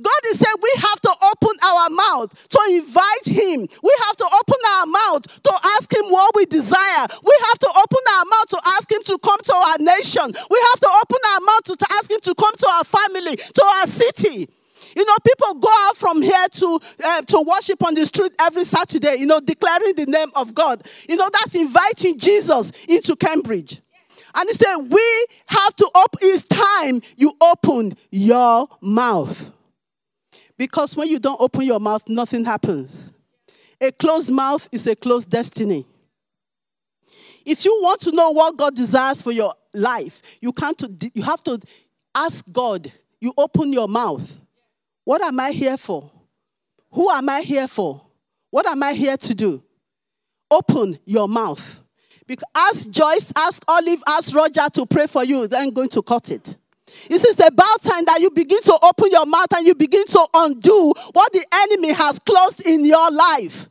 God 0.00 0.20
is 0.30 0.38
saying 0.38 0.56
we 0.62 0.72
have 0.76 1.00
to 1.00 1.12
open 1.22 1.56
our 1.64 1.90
mouth 1.90 2.48
to 2.48 2.60
invite 2.68 3.26
Him. 3.26 3.66
We 3.82 3.94
have 4.06 4.16
to 4.16 4.24
open 4.26 4.60
our 4.76 4.86
mouth 4.86 5.42
to 5.42 5.52
ask 5.76 5.92
Him 5.92 6.10
what 6.10 6.34
we 6.34 6.44
desire. 6.44 7.06
We 7.24 7.34
have 7.48 7.58
to 7.60 7.70
open 7.76 8.00
our 8.16 8.24
mouth 8.26 8.48
to 8.50 8.60
ask 8.76 8.92
Him 8.92 9.02
to 9.04 9.18
come 9.22 9.40
to 9.40 9.54
our 9.54 9.78
nation. 9.78 10.26
We 10.50 10.60
have 10.70 10.80
to 10.80 10.90
open 11.02 11.18
our 11.32 11.40
mouth 11.40 11.64
to 11.64 11.86
ask 11.92 12.10
Him 12.10 12.20
to 12.20 12.34
come 12.34 12.54
to 12.56 12.68
our 12.68 12.84
family, 12.84 13.36
to 13.36 13.64
our 13.64 13.86
city. 13.86 14.50
You 14.94 15.04
know, 15.04 15.16
people 15.24 15.54
go 15.54 15.68
out 15.88 15.96
from 15.96 16.22
here 16.22 16.46
to, 16.52 16.80
uh, 17.04 17.22
to 17.22 17.40
worship 17.40 17.84
on 17.84 17.94
the 17.94 18.04
street 18.06 18.32
every 18.40 18.64
Saturday, 18.64 19.16
you 19.16 19.26
know, 19.26 19.40
declaring 19.40 19.94
the 19.94 20.06
name 20.06 20.30
of 20.34 20.54
God. 20.54 20.86
You 21.08 21.16
know, 21.16 21.28
that's 21.32 21.54
inviting 21.54 22.18
Jesus 22.18 22.70
into 22.88 23.16
Cambridge. 23.16 23.80
And 24.34 24.48
he 24.48 24.54
said, 24.54 24.76
We 24.76 25.26
have 25.46 25.74
to 25.76 25.90
open, 25.94 26.18
it's 26.22 26.46
time 26.46 27.00
you 27.16 27.34
opened 27.40 27.96
your 28.10 28.68
mouth. 28.82 29.52
Because 30.58 30.96
when 30.96 31.08
you 31.08 31.18
don't 31.18 31.40
open 31.40 31.62
your 31.62 31.80
mouth, 31.80 32.02
nothing 32.08 32.44
happens. 32.44 33.12
A 33.80 33.92
closed 33.92 34.30
mouth 34.30 34.68
is 34.72 34.86
a 34.86 34.96
closed 34.96 35.28
destiny. 35.28 35.86
If 37.44 37.64
you 37.64 37.78
want 37.82 38.00
to 38.02 38.12
know 38.12 38.30
what 38.30 38.56
God 38.56 38.74
desires 38.74 39.22
for 39.22 39.32
your 39.32 39.54
life, 39.72 40.22
you 40.40 40.52
can't 40.52 40.82
you 41.14 41.22
have 41.22 41.44
to 41.44 41.60
ask 42.14 42.44
God. 42.50 42.90
You 43.20 43.32
open 43.36 43.72
your 43.72 43.88
mouth. 43.88 44.40
What 45.04 45.22
am 45.22 45.38
I 45.38 45.52
here 45.52 45.76
for? 45.76 46.10
Who 46.90 47.10
am 47.10 47.28
I 47.28 47.42
here 47.42 47.68
for? 47.68 48.00
What 48.50 48.66
am 48.66 48.82
I 48.82 48.94
here 48.94 49.16
to 49.16 49.34
do? 49.34 49.62
Open 50.50 50.98
your 51.04 51.28
mouth. 51.28 51.80
Because 52.26 52.48
ask 52.54 52.90
Joyce, 52.90 53.32
ask 53.36 53.62
Olive, 53.68 54.02
ask 54.08 54.34
Roger 54.34 54.68
to 54.72 54.86
pray 54.86 55.06
for 55.06 55.22
you. 55.22 55.46
They're 55.46 55.70
going 55.70 55.88
to 55.90 56.02
cut 56.02 56.30
it. 56.30 56.56
It 57.08 57.24
is 57.24 57.40
about 57.40 57.82
time 57.82 58.04
that 58.06 58.20
you 58.20 58.30
begin 58.30 58.62
to 58.62 58.78
open 58.82 59.10
your 59.10 59.26
mouth 59.26 59.52
and 59.56 59.66
you 59.66 59.74
begin 59.74 60.06
to 60.06 60.26
undo 60.34 60.92
what 61.12 61.32
the 61.32 61.44
enemy 61.52 61.92
has 61.92 62.18
closed 62.18 62.66
in 62.66 62.84
your 62.84 63.10
life. 63.10 63.68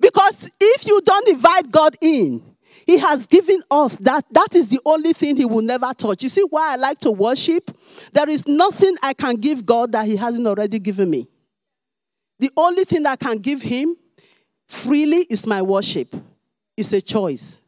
Because 0.00 0.50
if 0.60 0.86
you 0.86 1.00
don't 1.02 1.28
invite 1.28 1.70
God 1.70 1.96
in, 2.00 2.42
He 2.86 2.92
He 2.92 2.98
has 2.98 3.26
given 3.26 3.62
us 3.70 3.96
that. 3.98 4.26
That 4.32 4.54
is 4.54 4.68
the 4.68 4.80
only 4.84 5.14
thing 5.14 5.36
He 5.36 5.46
will 5.46 5.62
never 5.62 5.92
touch. 5.94 6.22
You 6.22 6.28
see 6.28 6.44
why 6.50 6.74
I 6.74 6.76
like 6.76 6.98
to 6.98 7.10
worship? 7.10 7.74
There 8.12 8.28
is 8.28 8.46
nothing 8.46 8.96
I 9.02 9.14
can 9.14 9.36
give 9.36 9.64
God 9.64 9.92
that 9.92 10.06
He 10.06 10.16
hasn't 10.16 10.46
already 10.46 10.78
given 10.78 11.08
me. 11.08 11.28
The 12.38 12.50
only 12.56 12.84
thing 12.84 13.06
I 13.06 13.16
can 13.16 13.38
give 13.38 13.62
Him 13.62 13.96
freely 14.66 15.26
is 15.30 15.46
my 15.46 15.62
worship. 15.62 16.14
It's 16.76 16.92
a 16.92 17.00
choice. 17.00 17.61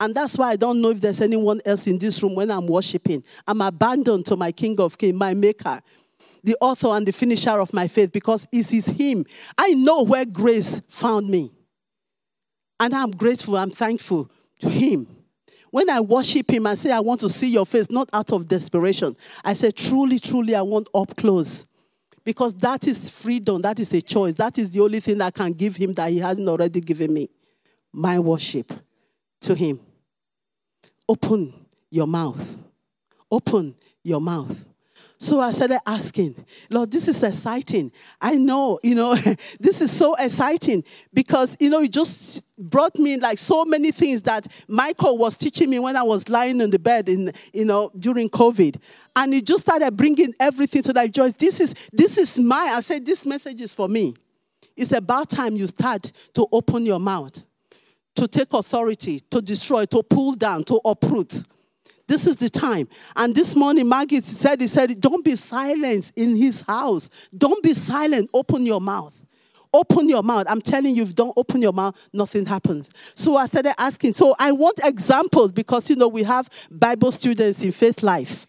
And 0.00 0.14
that's 0.14 0.38
why 0.38 0.50
I 0.50 0.56
don't 0.56 0.80
know 0.80 0.90
if 0.90 1.00
there's 1.00 1.20
anyone 1.20 1.60
else 1.64 1.86
in 1.86 1.98
this 1.98 2.22
room 2.22 2.34
when 2.34 2.50
I'm 2.50 2.66
worshiping. 2.66 3.24
I'm 3.46 3.60
abandoned 3.60 4.26
to 4.26 4.36
my 4.36 4.52
King 4.52 4.78
of 4.80 4.96
Kings, 4.96 5.14
my 5.14 5.34
Maker, 5.34 5.80
the 6.44 6.56
author 6.60 6.88
and 6.88 7.06
the 7.06 7.12
finisher 7.12 7.58
of 7.58 7.72
my 7.72 7.88
faith, 7.88 8.12
because 8.12 8.46
it 8.52 8.72
is 8.72 8.86
Him. 8.86 9.24
I 9.56 9.70
know 9.74 10.04
where 10.04 10.24
grace 10.24 10.80
found 10.88 11.28
me. 11.28 11.52
And 12.78 12.94
I'm 12.94 13.10
grateful, 13.10 13.56
I'm 13.56 13.72
thankful 13.72 14.30
to 14.60 14.68
Him. 14.68 15.08
When 15.70 15.90
I 15.90 16.00
worship 16.00 16.50
Him, 16.50 16.66
I 16.66 16.76
say, 16.76 16.92
I 16.92 17.00
want 17.00 17.20
to 17.20 17.28
see 17.28 17.50
your 17.50 17.66
face, 17.66 17.90
not 17.90 18.08
out 18.12 18.32
of 18.32 18.46
desperation. 18.46 19.16
I 19.44 19.54
say, 19.54 19.72
truly, 19.72 20.20
truly, 20.20 20.54
I 20.54 20.62
want 20.62 20.88
up 20.94 21.16
close. 21.16 21.66
Because 22.24 22.54
that 22.54 22.86
is 22.86 23.10
freedom, 23.10 23.62
that 23.62 23.80
is 23.80 23.92
a 23.92 24.00
choice. 24.00 24.34
That 24.34 24.58
is 24.58 24.70
the 24.70 24.80
only 24.80 25.00
thing 25.00 25.20
I 25.20 25.30
can 25.30 25.52
give 25.52 25.74
Him 25.74 25.92
that 25.94 26.10
He 26.10 26.18
hasn't 26.18 26.48
already 26.48 26.80
given 26.80 27.12
me. 27.12 27.28
My 27.92 28.20
worship 28.20 28.72
to 29.40 29.54
Him. 29.56 29.80
Open 31.08 31.54
your 31.90 32.06
mouth. 32.06 32.60
Open 33.30 33.74
your 34.02 34.20
mouth. 34.20 34.64
So 35.20 35.40
I 35.40 35.50
started 35.50 35.80
asking, 35.84 36.36
Lord, 36.70 36.92
this 36.92 37.08
is 37.08 37.20
exciting. 37.22 37.90
I 38.20 38.36
know, 38.36 38.78
you 38.84 38.94
know, 38.94 39.14
this 39.60 39.80
is 39.80 39.90
so 39.90 40.14
exciting 40.14 40.84
because, 41.12 41.56
you 41.58 41.70
know, 41.70 41.80
it 41.80 41.92
just 41.92 42.44
brought 42.56 42.96
me 42.98 43.16
like 43.16 43.38
so 43.38 43.64
many 43.64 43.90
things 43.90 44.22
that 44.22 44.46
Michael 44.68 45.18
was 45.18 45.36
teaching 45.36 45.70
me 45.70 45.80
when 45.80 45.96
I 45.96 46.02
was 46.02 46.28
lying 46.28 46.62
on 46.62 46.70
the 46.70 46.78
bed 46.78 47.08
in, 47.08 47.32
you 47.52 47.64
know, 47.64 47.90
during 47.96 48.30
COVID. 48.30 48.76
And 49.16 49.34
he 49.34 49.42
just 49.42 49.64
started 49.64 49.96
bringing 49.96 50.34
everything 50.38 50.82
to 50.82 50.92
that 50.92 51.10
Joyce, 51.10 51.32
this 51.32 51.60
is, 51.60 51.74
this 51.92 52.16
is 52.16 52.38
my, 52.38 52.74
I 52.76 52.80
said, 52.80 53.04
this 53.04 53.26
message 53.26 53.60
is 53.60 53.74
for 53.74 53.88
me. 53.88 54.14
It's 54.76 54.92
about 54.92 55.30
time 55.30 55.56
you 55.56 55.66
start 55.66 56.12
to 56.34 56.46
open 56.52 56.86
your 56.86 57.00
mouth, 57.00 57.42
to 58.18 58.28
take 58.28 58.52
authority, 58.52 59.20
to 59.30 59.40
destroy, 59.40 59.84
to 59.86 60.02
pull 60.02 60.34
down, 60.34 60.64
to 60.64 60.80
uproot. 60.84 61.44
This 62.08 62.26
is 62.26 62.36
the 62.36 62.48
time. 62.48 62.88
And 63.16 63.34
this 63.34 63.54
morning, 63.54 63.88
Maggie 63.88 64.20
said, 64.22 64.60
he 64.60 64.66
said, 64.66 65.00
don't 65.00 65.24
be 65.24 65.36
silent 65.36 66.10
in 66.16 66.36
his 66.36 66.62
house. 66.62 67.10
Don't 67.36 67.62
be 67.62 67.74
silent. 67.74 68.30
Open 68.32 68.64
your 68.64 68.80
mouth. 68.80 69.14
Open 69.72 70.08
your 70.08 70.22
mouth. 70.22 70.44
I'm 70.48 70.62
telling 70.62 70.94
you, 70.94 71.02
if 71.02 71.10
you 71.10 71.14
don't 71.14 71.34
open 71.36 71.60
your 71.60 71.74
mouth, 71.74 71.94
nothing 72.12 72.46
happens. 72.46 72.90
So 73.14 73.36
I 73.36 73.44
started 73.46 73.74
asking. 73.78 74.14
So 74.14 74.34
I 74.38 74.52
want 74.52 74.80
examples 74.82 75.52
because, 75.52 75.90
you 75.90 75.96
know, 75.96 76.08
we 76.08 76.22
have 76.22 76.48
Bible 76.70 77.12
students 77.12 77.62
in 77.62 77.72
faith 77.72 78.02
life. 78.02 78.46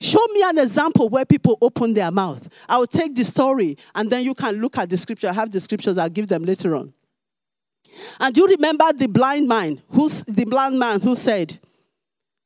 Show 0.00 0.24
me 0.32 0.42
an 0.44 0.58
example 0.58 1.08
where 1.08 1.24
people 1.24 1.58
open 1.60 1.92
their 1.92 2.12
mouth. 2.12 2.48
I 2.68 2.78
will 2.78 2.86
take 2.86 3.16
the 3.16 3.24
story 3.24 3.76
and 3.96 4.08
then 4.08 4.22
you 4.22 4.32
can 4.32 4.54
look 4.60 4.78
at 4.78 4.88
the 4.88 4.96
scripture. 4.96 5.28
I 5.28 5.32
have 5.32 5.50
the 5.50 5.60
scriptures, 5.60 5.98
I'll 5.98 6.08
give 6.08 6.28
them 6.28 6.44
later 6.44 6.76
on. 6.76 6.94
And 8.20 8.36
you 8.36 8.46
remember 8.46 8.92
the 8.92 9.06
blind 9.08 9.48
man 9.48 9.82
who's 9.90 10.24
the 10.24 10.44
blind 10.44 10.78
man 10.78 11.00
who 11.00 11.16
said, 11.16 11.58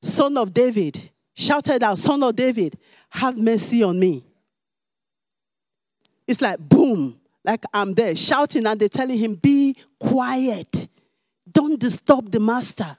son 0.03 0.37
of 0.37 0.53
David, 0.53 1.11
shouted 1.35 1.83
out, 1.83 1.99
Son 1.99 2.23
of 2.23 2.37
David, 2.37 2.79
have 3.11 3.39
mercy 3.39 3.83
on 3.83 3.99
me. 3.99 4.25
It's 6.27 6.41
like 6.41 6.59
boom, 6.59 7.21
like 7.45 7.65
I'm 7.73 7.95
there 7.95 8.15
shouting, 8.15 8.67
and 8.67 8.79
they're 8.79 8.89
telling 8.89 9.19
him, 9.19 9.35
Be 9.35 9.77
quiet. 9.99 10.89
Don't 11.51 11.79
disturb 11.79 12.31
the 12.31 12.41
master. 12.41 12.97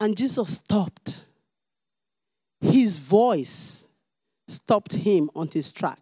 And 0.00 0.16
Jesus 0.16 0.56
stopped. 0.56 1.22
His 2.60 2.98
voice 2.98 3.86
stopped 4.46 4.92
him 4.92 5.30
on 5.34 5.48
his 5.48 5.72
track. 5.72 5.98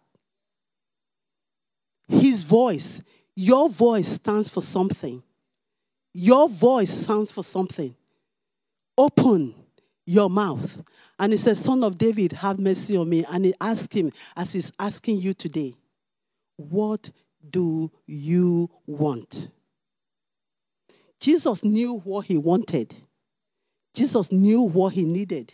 His 2.07 2.43
voice, 2.43 3.01
your 3.35 3.69
voice 3.69 4.07
stands 4.07 4.49
for 4.49 4.61
something. 4.61 5.23
Your 6.13 6.49
voice 6.49 6.91
stands 6.91 7.31
for 7.31 7.43
something. 7.43 7.95
Open 8.97 9.55
your 10.05 10.29
mouth. 10.29 10.81
And 11.17 11.31
he 11.31 11.37
says, 11.37 11.59
Son 11.59 11.83
of 11.83 11.97
David, 11.97 12.33
have 12.33 12.59
mercy 12.59 12.97
on 12.97 13.07
me. 13.07 13.23
And 13.29 13.45
he 13.45 13.53
asked 13.61 13.93
him, 13.93 14.11
as 14.35 14.53
he's 14.53 14.71
asking 14.79 15.17
you 15.17 15.33
today, 15.33 15.75
What 16.57 17.11
do 17.49 17.91
you 18.05 18.69
want? 18.85 19.49
Jesus 21.19 21.63
knew 21.63 21.99
what 21.99 22.25
he 22.25 22.37
wanted, 22.37 22.95
Jesus 23.93 24.31
knew 24.31 24.61
what 24.61 24.93
he 24.93 25.03
needed. 25.03 25.53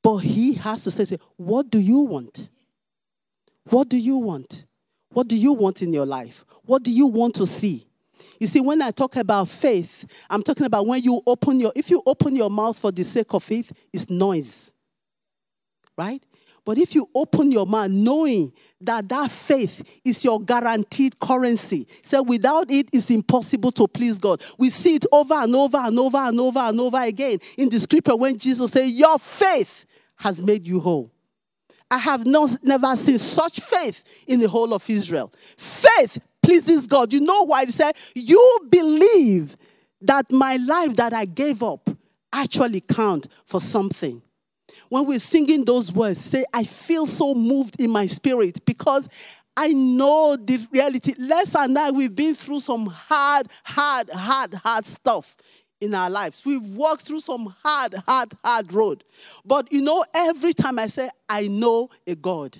But 0.00 0.18
he 0.18 0.54
has 0.54 0.84
to 0.84 0.90
say, 0.90 1.18
What 1.36 1.70
do 1.70 1.80
you 1.80 1.98
want? 1.98 2.48
What 3.64 3.88
do 3.88 3.98
you 3.98 4.16
want? 4.16 4.64
What 5.10 5.28
do 5.28 5.36
you 5.36 5.52
want 5.52 5.82
in 5.82 5.92
your 5.92 6.06
life? 6.06 6.44
What 6.64 6.82
do 6.82 6.90
you 6.90 7.06
want 7.06 7.34
to 7.36 7.46
see? 7.46 7.86
You 8.38 8.46
see, 8.46 8.60
when 8.60 8.82
I 8.82 8.90
talk 8.90 9.16
about 9.16 9.48
faith, 9.48 10.04
I'm 10.30 10.42
talking 10.42 10.66
about 10.66 10.86
when 10.86 11.02
you 11.02 11.22
open 11.26 11.60
your, 11.60 11.72
if 11.74 11.90
you 11.90 12.02
open 12.06 12.36
your 12.36 12.50
mouth 12.50 12.78
for 12.78 12.92
the 12.92 13.04
sake 13.04 13.32
of 13.34 13.42
faith, 13.42 13.72
it's 13.92 14.10
noise. 14.10 14.72
Right? 15.96 16.22
But 16.64 16.76
if 16.76 16.94
you 16.94 17.08
open 17.14 17.50
your 17.50 17.66
mouth 17.66 17.90
knowing 17.90 18.52
that 18.82 19.08
that 19.08 19.30
faith 19.30 20.00
is 20.04 20.22
your 20.22 20.40
guaranteed 20.40 21.18
currency, 21.18 21.88
so 22.02 22.22
without 22.22 22.70
it, 22.70 22.90
it's 22.92 23.10
impossible 23.10 23.72
to 23.72 23.88
please 23.88 24.18
God. 24.18 24.42
We 24.58 24.68
see 24.68 24.96
it 24.96 25.06
over 25.10 25.34
and 25.34 25.56
over 25.56 25.78
and 25.78 25.98
over 25.98 26.18
and 26.18 26.38
over 26.38 26.58
and 26.58 26.78
over 26.78 27.02
again 27.02 27.38
in 27.56 27.70
the 27.70 27.80
scripture 27.80 28.14
when 28.14 28.36
Jesus 28.36 28.70
said, 28.70 28.84
Your 28.84 29.18
faith 29.18 29.86
has 30.16 30.42
made 30.42 30.66
you 30.66 30.78
whole. 30.78 31.10
I 31.90 31.98
have 31.98 32.26
not, 32.26 32.50
never 32.62 32.94
seen 32.96 33.18
such 33.18 33.60
faith 33.60 34.04
in 34.26 34.40
the 34.40 34.48
whole 34.48 34.74
of 34.74 34.88
Israel. 34.88 35.32
Faith 35.56 36.18
pleases 36.42 36.86
God. 36.86 37.12
You 37.12 37.20
know 37.20 37.44
why? 37.44 37.64
He 37.64 37.70
said, 37.70 37.96
You 38.14 38.60
believe 38.68 39.56
that 40.02 40.30
my 40.30 40.56
life 40.56 40.96
that 40.96 41.12
I 41.12 41.24
gave 41.24 41.62
up 41.62 41.88
actually 42.32 42.80
count 42.80 43.28
for 43.44 43.60
something. 43.60 44.22
When 44.88 45.06
we're 45.06 45.18
singing 45.18 45.64
those 45.64 45.92
words, 45.92 46.20
say, 46.20 46.44
I 46.52 46.64
feel 46.64 47.06
so 47.06 47.34
moved 47.34 47.80
in 47.80 47.90
my 47.90 48.06
spirit 48.06 48.64
because 48.64 49.08
I 49.56 49.68
know 49.68 50.36
the 50.36 50.60
reality. 50.70 51.14
Les 51.18 51.54
and 51.54 51.76
I, 51.78 51.90
we've 51.90 52.14
been 52.14 52.34
through 52.34 52.60
some 52.60 52.86
hard, 52.86 53.48
hard, 53.64 54.08
hard, 54.10 54.54
hard 54.54 54.86
stuff 54.86 55.36
in 55.80 55.94
our 55.94 56.10
lives. 56.10 56.44
We've 56.44 56.64
walked 56.64 57.02
through 57.02 57.20
some 57.20 57.54
hard, 57.64 57.94
hard, 58.06 58.32
hard 58.44 58.72
road. 58.72 59.04
But 59.44 59.72
you 59.72 59.82
know, 59.82 60.04
every 60.14 60.52
time 60.52 60.78
I 60.78 60.86
say, 60.86 61.08
I 61.28 61.48
know 61.48 61.90
a 62.06 62.14
God, 62.14 62.58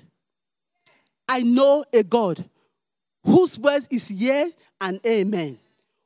I 1.28 1.42
know 1.42 1.84
a 1.92 2.02
God 2.02 2.44
whose 3.24 3.58
words 3.58 3.88
is 3.90 4.10
yea 4.10 4.50
and 4.80 5.00
amen. 5.06 5.58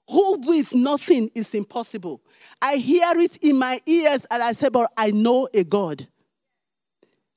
Who 0.09 0.39
with 0.41 0.75
nothing 0.75 1.31
is 1.35 1.55
impossible. 1.55 2.21
I 2.61 2.77
hear 2.77 3.13
it 3.17 3.37
in 3.39 3.57
my 3.57 3.81
ears 3.87 4.27
and 4.31 4.43
I 4.43 4.53
say, 4.53 4.69
but 4.69 4.91
I 4.97 5.11
know 5.11 5.49
a 5.55 5.65
God. 5.65 6.07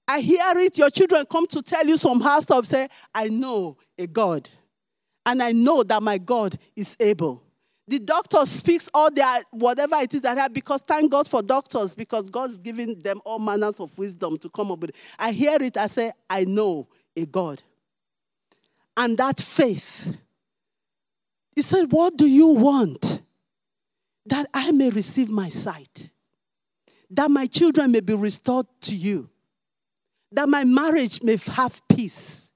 I 0.07 0.19
hear 0.19 0.57
it, 0.57 0.77
your 0.77 0.89
children 0.89 1.25
come 1.29 1.47
to 1.47 1.61
tell 1.61 1.85
you 1.85 1.97
some 1.97 2.19
hard 2.21 2.43
stuff, 2.43 2.65
say, 2.65 2.87
I 3.13 3.27
know 3.27 3.77
a 3.97 4.07
God. 4.07 4.49
And 5.25 5.41
I 5.41 5.51
know 5.51 5.83
that 5.83 6.03
my 6.03 6.17
God 6.17 6.57
is 6.75 6.95
able. 6.99 7.41
The 7.87 7.99
doctor 7.99 8.45
speaks 8.45 8.89
all 8.93 9.11
their 9.11 9.43
whatever 9.51 9.95
it 9.97 10.13
is 10.13 10.21
that 10.21 10.37
I 10.37 10.47
because 10.47 10.81
thank 10.87 11.11
God 11.11 11.27
for 11.27 11.43
doctors 11.43 11.93
because 11.93 12.29
God's 12.29 12.57
giving 12.57 12.99
them 13.01 13.21
all 13.25 13.37
manners 13.37 13.79
of 13.79 13.95
wisdom 13.97 14.37
to 14.39 14.49
come 14.49 14.71
up 14.71 14.79
with 14.79 14.89
it. 14.91 14.95
I 15.19 15.31
hear 15.31 15.57
it, 15.61 15.77
I 15.77 15.87
say, 15.87 16.11
I 16.29 16.45
know 16.45 16.87
a 17.15 17.25
God 17.25 17.61
and 18.97 19.17
that 19.17 19.39
faith. 19.39 20.15
He 21.55 21.61
said, 21.61 21.91
What 21.91 22.17
do 22.17 22.27
you 22.27 22.47
want? 22.47 23.21
That 24.25 24.47
I 24.53 24.71
may 24.71 24.89
receive 24.89 25.29
my 25.29 25.49
sight, 25.49 26.09
that 27.11 27.29
my 27.29 27.45
children 27.45 27.91
may 27.91 27.99
be 27.99 28.13
restored 28.13 28.65
to 28.81 28.95
you, 28.95 29.29
that 30.31 30.49
my 30.49 30.63
marriage 30.63 31.21
may 31.21 31.37
have 31.51 31.81
peace, 31.87 32.51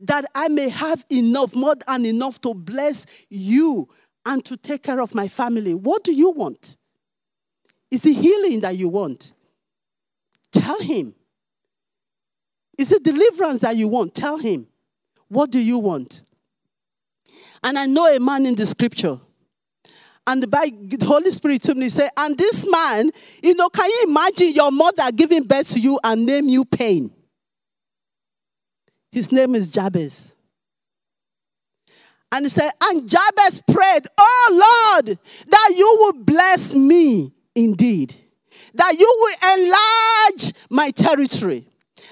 that 0.00 0.24
I 0.34 0.48
may 0.48 0.68
have 0.68 1.04
enough, 1.10 1.54
more 1.54 1.74
than 1.86 2.06
enough 2.06 2.40
to 2.42 2.54
bless 2.54 3.06
you 3.28 3.88
and 4.30 4.44
to 4.44 4.56
take 4.56 4.84
care 4.84 5.00
of 5.00 5.12
my 5.12 5.26
family. 5.26 5.74
What 5.74 6.04
do 6.04 6.12
you 6.12 6.30
want? 6.30 6.76
Is 7.90 8.06
it 8.06 8.12
healing 8.14 8.60
that 8.60 8.76
you 8.76 8.88
want? 8.88 9.32
Tell 10.52 10.78
him. 10.78 11.16
Is 12.78 12.92
it 12.92 13.02
deliverance 13.02 13.58
that 13.60 13.76
you 13.76 13.88
want? 13.88 14.14
Tell 14.14 14.38
him. 14.38 14.68
What 15.26 15.50
do 15.50 15.58
you 15.58 15.78
want? 15.78 16.22
And 17.64 17.76
I 17.76 17.86
know 17.86 18.06
a 18.06 18.20
man 18.20 18.46
in 18.46 18.54
the 18.54 18.66
scripture. 18.66 19.18
And 20.28 20.44
the, 20.44 20.98
Holy 21.02 21.32
Spirit 21.32 21.62
told 21.64 21.78
me, 21.78 21.88
say, 21.88 22.08
and 22.16 22.38
this 22.38 22.68
man, 22.70 23.10
you 23.42 23.54
know, 23.54 23.68
can 23.68 23.90
you 23.90 24.04
imagine 24.06 24.52
your 24.52 24.70
mother 24.70 25.10
giving 25.10 25.42
birth 25.42 25.70
to 25.70 25.80
you 25.80 25.98
and 26.04 26.24
name 26.24 26.48
you 26.48 26.64
pain? 26.64 27.12
His 29.10 29.32
name 29.32 29.56
is 29.56 29.72
Jabez. 29.72 30.36
And 32.32 32.46
he 32.46 32.48
said, 32.50 32.70
And 32.82 33.08
Jabez 33.08 33.62
prayed, 33.70 34.06
Oh 34.16 34.96
Lord, 35.06 35.18
that 35.48 35.74
you 35.76 35.98
will 36.00 36.24
bless 36.24 36.74
me 36.74 37.32
indeed, 37.54 38.14
that 38.74 38.96
you 38.98 39.16
will 39.20 39.56
enlarge 39.56 40.54
my 40.68 40.90
territory, 40.90 41.66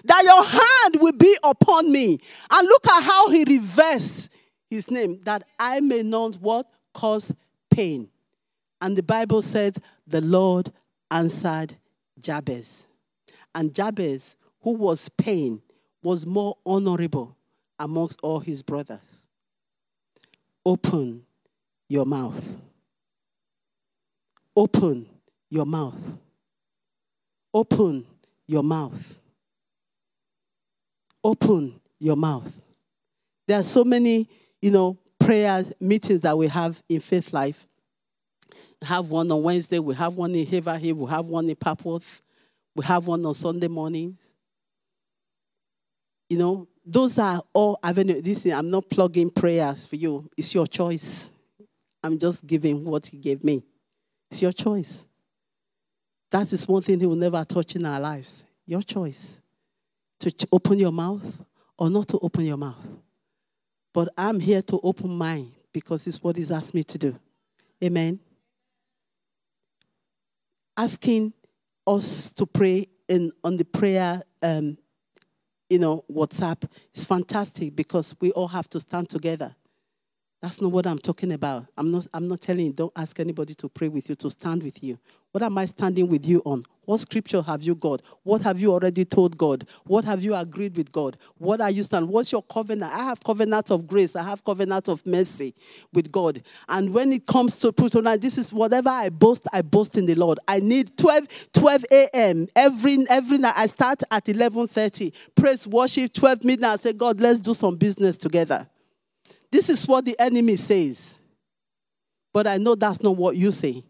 that 0.05 0.25
your 0.25 0.45
hand 0.45 1.03
will 1.03 1.13
be 1.13 1.37
upon 1.45 1.93
me. 1.93 2.19
And 2.51 2.67
look 2.67 2.87
at 2.89 3.03
how 3.03 3.31
he 3.31 3.45
reversed 3.45 4.33
his 4.69 4.91
name, 4.91 5.21
that 5.25 5.45
I 5.59 5.81
may 5.81 6.03
not 6.03 6.37
what? 6.37 6.67
Cause 6.93 7.33
pain. 7.71 8.11
And 8.81 8.97
the 8.97 9.03
Bible 9.03 9.43
said, 9.43 9.79
The 10.07 10.21
Lord 10.21 10.73
answered 11.11 11.77
Jabez. 12.19 12.87
And 13.55 13.75
Jabez, 13.75 14.37
who 14.63 14.73
was 14.73 15.09
pain, 15.11 15.63
was 16.03 16.27
more 16.27 16.57
honorable 16.67 17.37
amongst 17.79 18.19
all 18.23 18.41
his 18.41 18.63
brothers. 18.63 19.18
Open 20.65 21.23
your 21.89 22.05
mouth. 22.05 22.45
Open 24.55 25.07
your 25.51 25.65
mouth. 25.65 26.19
Open 27.55 28.05
your 28.47 28.63
mouth. 28.63 29.19
Open 31.25 31.81
your 31.99 32.17
mouth. 32.17 32.53
There 33.47 33.59
are 33.59 33.65
so 33.65 33.85
many, 33.85 34.29
you 34.61 34.71
know, 34.71 34.99
prayers, 35.19 35.73
meetings 35.81 36.21
that 36.23 36.37
we 36.37 36.47
have 36.49 36.83
in 36.89 37.01
Faith 37.01 37.33
Life. 37.33 37.67
Have 38.83 39.11
one 39.11 39.31
on 39.33 39.43
Wednesday, 39.43 39.79
we 39.79 39.95
have 39.95 40.17
one 40.17 40.35
in 40.35 40.47
Haverhill, 40.47 40.95
we 40.97 41.11
have 41.11 41.29
one 41.29 41.51
in 41.51 41.57
Papworth, 41.57 42.21
we 42.77 42.85
have 42.85 43.07
one 43.07 43.27
on 43.27 43.35
Sunday 43.35 43.67
mornings. 43.67 44.21
You 46.31 46.39
know, 46.39 46.69
those 46.91 47.19
are 47.19 47.43
all 47.53 47.79
avenues. 47.83 48.23
Listen, 48.25 48.53
I'm 48.53 48.71
not 48.71 48.89
plugging 48.89 49.31
prayers 49.31 49.85
for 49.85 49.97
you. 49.97 50.29
It's 50.39 50.55
your 50.55 50.67
choice. 50.67 51.31
I'm 52.03 52.19
just 52.19 52.47
giving 52.47 52.83
what 52.83 53.07
He 53.07 53.19
gave 53.19 53.45
me. 53.45 53.63
It's 54.31 54.41
your 54.41 54.53
choice. 54.53 55.07
That 56.31 56.51
is 56.51 56.67
one 56.67 56.81
thing 56.81 56.99
He 56.99 57.05
will 57.05 57.15
never 57.15 57.45
touch 57.45 57.77
in 57.77 57.85
our 57.85 58.01
lives. 58.01 58.45
Your 58.65 58.81
choice 58.81 59.41
to 60.21 60.33
open 60.51 60.79
your 60.79 60.91
mouth 60.91 61.45
or 61.79 61.91
not 61.91 62.09
to 62.09 62.19
open 62.21 62.47
your 62.47 62.57
mouth. 62.57 62.87
But 63.93 64.09
I'm 64.17 64.41
here 64.41 64.63
to 64.63 64.81
open 64.83 65.11
mine 65.11 65.51
because 65.75 66.07
it's 66.07 66.23
what 66.23 66.37
He's 66.37 66.51
asked 66.51 66.75
me 66.75 66.83
to 66.85 66.97
do. 66.97 67.19
Amen. 67.85 68.19
Asking 70.75 71.35
us 71.87 72.33
to 72.33 72.47
pray 72.47 72.89
in 73.09 73.31
on 73.45 73.59
the 73.59 73.65
prayer 73.65 74.23
um, 74.43 74.79
you 75.69 75.79
know, 75.79 76.05
WhatsApp 76.11 76.69
is 76.95 77.05
fantastic 77.05 77.77
because 77.77 78.15
we 78.21 78.31
all 78.33 78.49
have 78.49 78.69
to 78.71 78.81
stand 78.81 79.09
together. 79.09 79.55
That's 80.41 80.61
not 80.61 80.71
what 80.71 80.87
I'm 80.87 80.99
talking 80.99 81.33
about. 81.33 81.67
I'm 81.77 81.91
not, 81.91 82.07
I'm 82.15 82.29
not 82.29 82.41
telling 82.41 82.67
you, 82.67 82.73
don't 82.73 82.93
ask 82.95 83.19
anybody 83.19 83.55
to 83.55 83.69
pray 83.69 83.89
with 83.89 84.09
you, 84.09 84.15
to 84.17 84.31
stand 84.31 84.63
with 84.63 84.85
you. 84.85 84.97
What 85.33 85.43
am 85.43 85.59
I 85.59 85.67
standing 85.67 86.09
with 86.09 86.25
you 86.27 86.43
on? 86.45 86.63
What 86.85 87.01
scripture 87.01 87.43
have 87.43 87.63
you 87.63 87.75
got? 87.75 88.03
What 88.23 88.43
have 88.43 88.61
you 88.61 88.73
already 88.73 89.05
told 89.05 89.37
God? 89.37 89.67
What 89.85 90.05
have 90.05 90.23
you 90.23 90.37
agreed 90.37 90.77
with 90.77 90.93
God? 90.93 91.19
What 91.39 91.61
are 91.61 91.71
you 91.71 91.83
standing? 91.83 92.11
What's 92.11 92.31
your 92.31 92.45
covenant? 92.45 92.93
I 92.93 93.05
have 93.05 93.23
covenant 93.23 93.73
of 93.73 93.89
grace. 93.89 94.15
I 94.15 94.23
have 94.23 94.45
covenant 94.45 94.89
of 94.89 95.05
mercy 95.05 95.55
with 95.93 96.11
God. 96.13 96.41
And 96.69 96.95
when 96.95 97.13
it 97.13 97.27
comes 97.27 97.57
to 97.59 97.73
tonight, 97.73 98.21
this 98.21 98.39
is 98.39 98.53
whatever 98.53 98.91
I 98.91 99.09
boast, 99.11 99.43
I 99.53 99.63
boast 99.63 99.99
in 99.99 100.07
the 100.07 100.15
Lord. 100.15 100.39
I 100.47 100.61
need 100.61 100.97
12, 100.97 101.51
12 101.53 101.85
a.m. 101.91 102.47
every 102.55 103.05
every 103.11 103.39
night. 103.39 103.55
I 103.57 103.67
start 103.67 104.03
at 104.11 104.25
11:30. 104.27 105.13
Praise, 105.35 105.67
worship, 105.67 106.13
12 106.13 106.45
midnight. 106.45 106.75
I 106.75 106.77
say, 106.77 106.93
God, 106.93 107.21
let's 107.21 107.41
do 107.41 107.55
some 107.55 107.75
business 107.77 108.17
together. 108.17 108.69
This 109.51 109.69
is 109.69 109.87
what 109.87 110.05
the 110.05 110.19
enemy 110.19 110.57
says. 110.57 111.19
But 112.33 112.47
I 112.47 112.59
know 112.59 112.75
that's 112.75 113.03
not 113.03 113.17
what 113.17 113.37
you 113.37 113.53
say. 113.53 113.83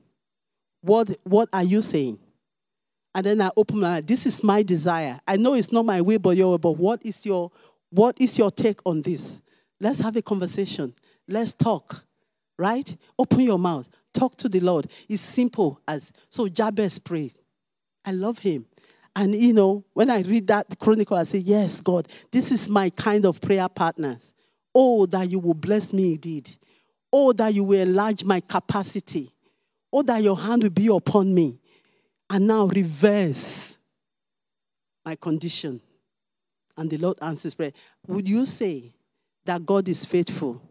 What, 0.81 1.11
what 1.25 1.49
are 1.53 1.65
you 1.65 1.83
saying? 1.83 2.19
And 3.15 3.27
then 3.27 3.41
I 3.41 3.51
open 3.57 3.81
my 3.81 4.01
This 4.01 4.27
is 4.27 4.45
my 4.45 4.63
desire. 4.63 5.19
I 5.27 5.37
know 5.37 5.55
it's 5.55 5.73
not 5.73 5.85
my 5.85 6.01
way, 6.01 6.19
but 6.19 6.37
your 6.37 6.59
but 6.59 6.77
what 6.77 7.05
is 7.05 7.27
your 7.27 7.51
what 7.91 8.17
is 8.21 8.39
your 8.39 8.51
take 8.51 8.81
on 8.87 9.03
this? 9.03 9.41
Let's 9.81 10.01
have 10.01 10.15
a 10.17 10.23
conversation. 10.23 10.95
Let's 11.27 11.53
talk. 11.53 12.05
Right? 12.59 12.97
Open 13.19 13.41
your 13.41 13.59
mouth. 13.59 13.89
Talk 14.13 14.37
to 14.37 14.49
the 14.49 14.61
Lord. 14.61 14.89
It's 15.09 15.23
simple 15.23 15.81
as 15.89 16.13
so 16.29 16.49
Jabez 16.49 16.99
prayed. 16.99 17.35
I 18.05 18.13
love 18.13 18.39
him. 18.39 18.67
And 19.17 19.35
you 19.35 19.53
know, 19.53 19.85
when 19.95 20.11
I 20.11 20.21
read 20.21 20.47
that 20.49 20.79
chronicle, 20.79 21.17
I 21.17 21.25
say, 21.25 21.39
Yes, 21.39 21.81
God, 21.81 22.07
this 22.31 22.53
is 22.53 22.69
my 22.69 22.89
kind 22.91 23.25
of 23.25 23.41
prayer 23.41 23.69
partners. 23.69 24.33
Oh, 24.81 25.07
that 25.07 25.29
you 25.29 25.41
will 25.41 25.55
bless 25.55 25.93
me 25.93 26.13
indeed. 26.13 26.49
Oh, 27.13 27.33
that 27.33 27.53
you 27.53 27.65
will 27.65 27.81
enlarge 27.81 28.23
my 28.23 28.39
capacity. 28.39 29.29
Oh, 29.93 30.03
that 30.03 30.23
your 30.23 30.39
hand 30.39 30.63
will 30.63 30.71
be 30.71 30.87
upon 30.87 31.35
me. 31.35 31.59
And 32.31 32.47
now 32.47 32.67
reverse 32.67 33.77
my 35.05 35.17
condition. 35.17 35.81
And 36.77 36.89
the 36.89 36.97
Lord 36.97 37.19
answers 37.21 37.57
prayer. 37.57 37.73
Would 38.07 38.29
you 38.29 38.47
say 38.47 38.93
that 39.45 39.67
God 39.67 39.89
is 39.89 40.05
faithful? 40.05 40.63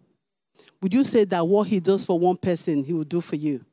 Would 0.81 0.93
you 0.93 1.03
say 1.03 1.25
that 1.25 1.45
what 1.45 1.67
He 1.67 1.81
does 1.81 2.05
for 2.05 2.17
one 2.17 2.37
person, 2.37 2.85
He 2.85 2.93
will 2.93 3.03
do 3.03 3.19
for 3.19 3.35
you? 3.35 3.65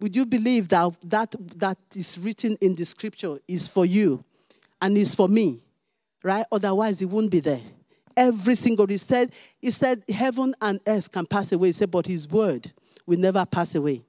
Would 0.00 0.16
you 0.16 0.26
believe 0.26 0.66
that 0.70 0.90
that, 1.04 1.36
that 1.56 1.78
is 1.94 2.18
written 2.18 2.58
in 2.60 2.74
the 2.74 2.84
scripture 2.84 3.38
is 3.46 3.68
for 3.68 3.86
you 3.86 4.24
and 4.82 4.98
is 4.98 5.14
for 5.14 5.28
me? 5.28 5.62
Right? 6.24 6.46
Otherwise, 6.50 7.00
it 7.00 7.06
won't 7.06 7.30
be 7.30 7.38
there 7.38 7.62
every 8.18 8.56
single 8.56 8.86
he 8.86 8.98
said 8.98 9.32
he 9.60 9.70
said 9.70 10.04
heaven 10.08 10.54
and 10.60 10.80
earth 10.86 11.10
can 11.10 11.24
pass 11.24 11.52
away. 11.52 11.68
He 11.68 11.72
said 11.72 11.90
but 11.90 12.06
his 12.06 12.28
word 12.28 12.70
will 13.06 13.18
never 13.18 13.46
pass 13.46 13.74
away. 13.76 14.02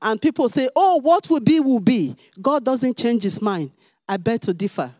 And 0.00 0.20
people 0.20 0.48
say 0.48 0.68
oh 0.74 0.96
what 0.96 1.28
will 1.28 1.40
be 1.40 1.60
will 1.60 1.78
be. 1.78 2.16
God 2.40 2.64
doesn't 2.64 2.96
change 2.96 3.22
his 3.22 3.40
mind. 3.40 3.70
I 4.08 4.16
beg 4.16 4.40
to 4.40 4.54
differ. 4.54 4.90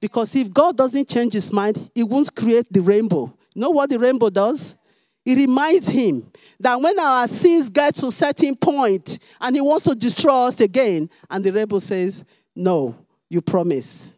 Because 0.00 0.34
if 0.36 0.52
god 0.54 0.76
doesn't 0.76 1.08
change 1.08 1.32
his 1.32 1.52
mind 1.52 1.90
he 1.94 2.04
won't 2.04 2.34
create 2.34 2.72
the 2.72 2.80
rainbow. 2.80 3.34
You 3.54 3.62
know 3.62 3.70
what 3.70 3.90
the 3.90 3.98
rainbow 3.98 4.30
does? 4.30 4.76
It 5.24 5.36
reminds 5.36 5.88
him 5.88 6.30
that 6.60 6.80
when 6.80 6.98
our 7.00 7.26
sins 7.26 7.68
get 7.68 7.96
to 7.96 8.06
a 8.06 8.12
certain 8.12 8.54
point 8.54 9.18
and 9.40 9.56
he 9.56 9.60
wants 9.60 9.82
to 9.84 9.94
destroy 9.96 10.46
us 10.46 10.60
again 10.60 11.10
and 11.28 11.42
the 11.42 11.52
rainbow 11.52 11.80
says 11.80 12.24
no 12.54 12.94
you 13.28 13.42
promise. 13.42 14.16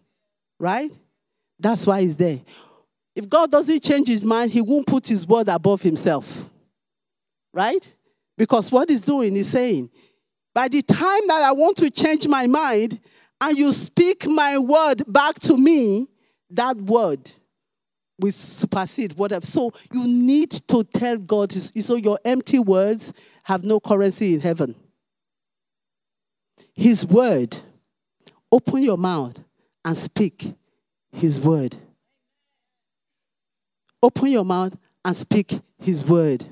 Right? 0.60 0.90
That's 1.58 1.86
why 1.86 2.02
he's 2.02 2.16
there 2.16 2.40
if 3.18 3.28
God 3.28 3.50
doesn't 3.50 3.82
change 3.82 4.06
his 4.06 4.24
mind, 4.24 4.52
he 4.52 4.60
won't 4.60 4.86
put 4.86 5.08
his 5.08 5.26
word 5.26 5.48
above 5.48 5.82
himself. 5.82 6.48
Right? 7.52 7.92
Because 8.36 8.70
what 8.70 8.88
he's 8.88 9.00
doing 9.00 9.34
is 9.36 9.48
saying, 9.48 9.90
by 10.54 10.68
the 10.68 10.82
time 10.82 11.26
that 11.26 11.42
I 11.42 11.50
want 11.50 11.78
to 11.78 11.90
change 11.90 12.28
my 12.28 12.46
mind 12.46 13.00
and 13.40 13.58
you 13.58 13.72
speak 13.72 14.28
my 14.28 14.56
word 14.56 15.02
back 15.08 15.40
to 15.40 15.56
me, 15.56 16.06
that 16.50 16.76
word 16.76 17.28
will 18.20 18.30
supersede 18.30 19.14
whatever. 19.14 19.44
So 19.44 19.72
you 19.92 20.06
need 20.06 20.52
to 20.52 20.84
tell 20.84 21.18
God, 21.18 21.50
so 21.50 21.96
your 21.96 22.20
empty 22.24 22.60
words 22.60 23.12
have 23.42 23.64
no 23.64 23.80
currency 23.80 24.34
in 24.34 24.40
heaven. 24.40 24.76
His 26.72 27.04
word, 27.04 27.56
open 28.52 28.80
your 28.80 28.96
mouth 28.96 29.40
and 29.84 29.98
speak 29.98 30.54
his 31.10 31.40
word. 31.40 31.78
Open 34.02 34.28
your 34.28 34.44
mouth 34.44 34.76
and 35.04 35.16
speak 35.16 35.60
his 35.78 36.04
word. 36.04 36.44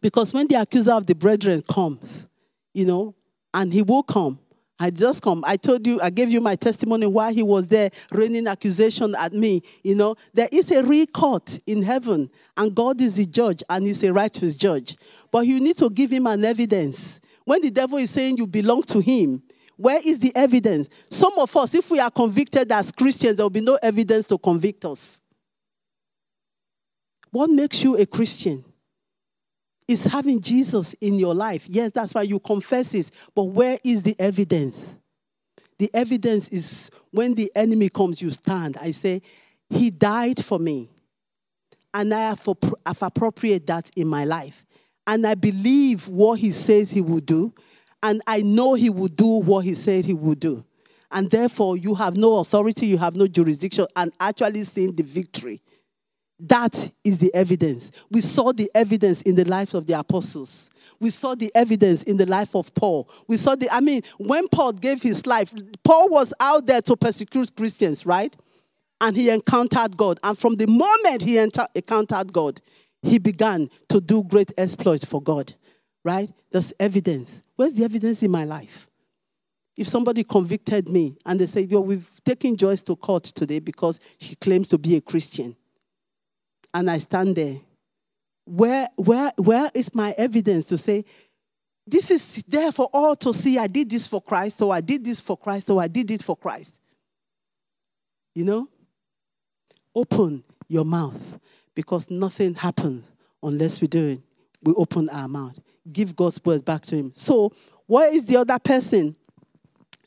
Because 0.00 0.32
when 0.32 0.46
the 0.46 0.56
accuser 0.56 0.92
of 0.92 1.06
the 1.06 1.14
brethren 1.14 1.62
comes, 1.62 2.28
you 2.72 2.84
know, 2.84 3.14
and 3.52 3.72
he 3.72 3.82
will 3.82 4.02
come, 4.02 4.38
I 4.78 4.90
just 4.90 5.22
come. 5.22 5.42
I 5.46 5.56
told 5.56 5.86
you, 5.86 6.00
I 6.02 6.10
gave 6.10 6.30
you 6.30 6.40
my 6.40 6.54
testimony 6.54 7.06
while 7.06 7.32
he 7.32 7.42
was 7.42 7.68
there 7.68 7.88
raining 8.12 8.46
accusation 8.46 9.14
at 9.18 9.32
me. 9.32 9.62
You 9.82 9.94
know, 9.94 10.16
there 10.34 10.48
is 10.52 10.70
a 10.70 10.82
real 10.82 11.06
court 11.06 11.58
in 11.66 11.82
heaven, 11.82 12.30
and 12.56 12.74
God 12.74 13.00
is 13.00 13.14
the 13.14 13.24
judge, 13.24 13.62
and 13.70 13.86
he's 13.86 14.02
a 14.02 14.12
righteous 14.12 14.54
judge. 14.54 14.96
But 15.30 15.46
you 15.46 15.60
need 15.60 15.78
to 15.78 15.88
give 15.88 16.10
him 16.10 16.26
an 16.26 16.44
evidence. 16.44 17.20
When 17.44 17.62
the 17.62 17.70
devil 17.70 17.96
is 17.96 18.10
saying 18.10 18.36
you 18.36 18.46
belong 18.46 18.82
to 18.82 19.00
him, 19.00 19.42
where 19.76 20.00
is 20.04 20.18
the 20.18 20.34
evidence? 20.34 20.88
Some 21.10 21.38
of 21.38 21.54
us, 21.56 21.74
if 21.74 21.90
we 21.90 22.00
are 22.00 22.10
convicted 22.10 22.70
as 22.70 22.92
Christians, 22.92 23.36
there 23.36 23.44
will 23.44 23.50
be 23.50 23.60
no 23.60 23.78
evidence 23.82 24.26
to 24.26 24.36
convict 24.36 24.84
us. 24.84 25.20
What 27.36 27.50
makes 27.50 27.84
you 27.84 27.98
a 27.98 28.06
Christian? 28.06 28.64
Is 29.86 30.04
having 30.04 30.40
Jesus 30.40 30.94
in 31.02 31.16
your 31.16 31.34
life. 31.34 31.66
Yes, 31.68 31.90
that's 31.90 32.14
why 32.14 32.22
you 32.22 32.40
confess 32.40 32.94
it. 32.94 33.10
But 33.34 33.42
where 33.42 33.78
is 33.84 34.02
the 34.02 34.16
evidence? 34.18 34.82
The 35.78 35.90
evidence 35.92 36.48
is 36.48 36.90
when 37.10 37.34
the 37.34 37.52
enemy 37.54 37.90
comes, 37.90 38.22
you 38.22 38.30
stand. 38.30 38.78
I 38.80 38.90
say, 38.90 39.20
He 39.68 39.90
died 39.90 40.42
for 40.42 40.58
me. 40.58 40.88
And 41.92 42.14
I 42.14 42.20
have, 42.20 42.42
have 42.86 43.02
appropriated 43.02 43.66
that 43.66 43.90
in 43.94 44.08
my 44.08 44.24
life. 44.24 44.64
And 45.06 45.26
I 45.26 45.34
believe 45.34 46.08
what 46.08 46.38
He 46.38 46.52
says 46.52 46.90
He 46.90 47.02
will 47.02 47.20
do. 47.20 47.52
And 48.02 48.22
I 48.26 48.40
know 48.40 48.72
He 48.72 48.88
will 48.88 49.08
do 49.08 49.26
what 49.26 49.66
He 49.66 49.74
said 49.74 50.06
He 50.06 50.14
will 50.14 50.36
do. 50.36 50.64
And 51.10 51.30
therefore, 51.30 51.76
you 51.76 51.96
have 51.96 52.16
no 52.16 52.38
authority, 52.38 52.86
you 52.86 52.96
have 52.96 53.14
no 53.14 53.26
jurisdiction, 53.26 53.86
and 53.94 54.10
actually 54.20 54.64
seeing 54.64 54.96
the 54.96 55.02
victory 55.02 55.60
That 56.38 56.92
is 57.02 57.18
the 57.18 57.34
evidence. 57.34 57.90
We 58.10 58.20
saw 58.20 58.52
the 58.52 58.70
evidence 58.74 59.22
in 59.22 59.36
the 59.36 59.44
lives 59.46 59.72
of 59.72 59.86
the 59.86 59.98
apostles. 59.98 60.70
We 61.00 61.10
saw 61.10 61.34
the 61.34 61.50
evidence 61.54 62.02
in 62.02 62.18
the 62.18 62.26
life 62.26 62.54
of 62.54 62.74
Paul. 62.74 63.08
We 63.26 63.36
saw 63.38 63.54
the, 63.54 63.70
I 63.70 63.80
mean, 63.80 64.02
when 64.18 64.48
Paul 64.48 64.72
gave 64.72 65.02
his 65.02 65.26
life, 65.26 65.52
Paul 65.82 66.10
was 66.10 66.34
out 66.40 66.66
there 66.66 66.82
to 66.82 66.96
persecute 66.96 67.56
Christians, 67.56 68.04
right? 68.04 68.34
And 69.00 69.16
he 69.16 69.30
encountered 69.30 69.96
God. 69.96 70.20
And 70.22 70.36
from 70.36 70.56
the 70.56 70.66
moment 70.66 71.22
he 71.22 71.38
encountered 71.38 72.32
God, 72.32 72.60
he 73.02 73.18
began 73.18 73.70
to 73.88 74.00
do 74.00 74.22
great 74.22 74.52
exploits 74.58 75.04
for 75.04 75.22
God, 75.22 75.54
right? 76.04 76.30
There's 76.50 76.72
evidence. 76.78 77.42
Where's 77.56 77.74
the 77.74 77.84
evidence 77.84 78.22
in 78.22 78.30
my 78.30 78.44
life? 78.44 78.88
If 79.76 79.88
somebody 79.88 80.24
convicted 80.24 80.88
me 80.88 81.16
and 81.24 81.38
they 81.38 81.46
say, 81.46 81.62
Yo, 81.62 81.80
we've 81.80 82.10
taken 82.24 82.56
Joyce 82.56 82.82
to 82.82 82.96
court 82.96 83.24
today 83.24 83.58
because 83.58 84.00
she 84.18 84.34
claims 84.36 84.68
to 84.68 84.78
be 84.78 84.96
a 84.96 85.00
Christian, 85.00 85.54
and 86.76 86.90
I 86.90 86.98
stand 86.98 87.36
there, 87.36 87.56
where, 88.44 88.88
where, 88.96 89.32
where 89.36 89.70
is 89.74 89.94
my 89.94 90.14
evidence 90.16 90.66
to 90.66 90.78
say, 90.78 91.04
this 91.86 92.10
is 92.10 92.42
there 92.48 92.72
for 92.72 92.88
all 92.92 93.14
to 93.16 93.32
see. 93.32 93.58
I 93.58 93.66
did 93.66 93.90
this 93.90 94.06
for 94.06 94.20
Christ, 94.20 94.58
so 94.58 94.70
I 94.70 94.80
did 94.80 95.04
this 95.04 95.20
for 95.20 95.36
Christ, 95.36 95.66
so 95.66 95.78
I 95.78 95.88
did 95.88 96.10
it 96.10 96.22
for 96.22 96.36
Christ. 96.36 96.80
You 98.34 98.44
know? 98.44 98.68
Open 99.94 100.44
your 100.68 100.84
mouth 100.84 101.40
because 101.74 102.10
nothing 102.10 102.54
happens 102.54 103.10
unless 103.42 103.80
we 103.80 103.86
do 103.86 104.08
it. 104.08 104.20
We 104.62 104.74
open 104.74 105.08
our 105.08 105.28
mouth. 105.28 105.58
Give 105.92 106.14
God's 106.14 106.44
word 106.44 106.64
back 106.64 106.82
to 106.82 106.96
Him. 106.96 107.12
So, 107.14 107.52
what 107.86 108.12
is 108.12 108.26
the 108.26 108.36
other 108.36 108.58
person 108.58 109.14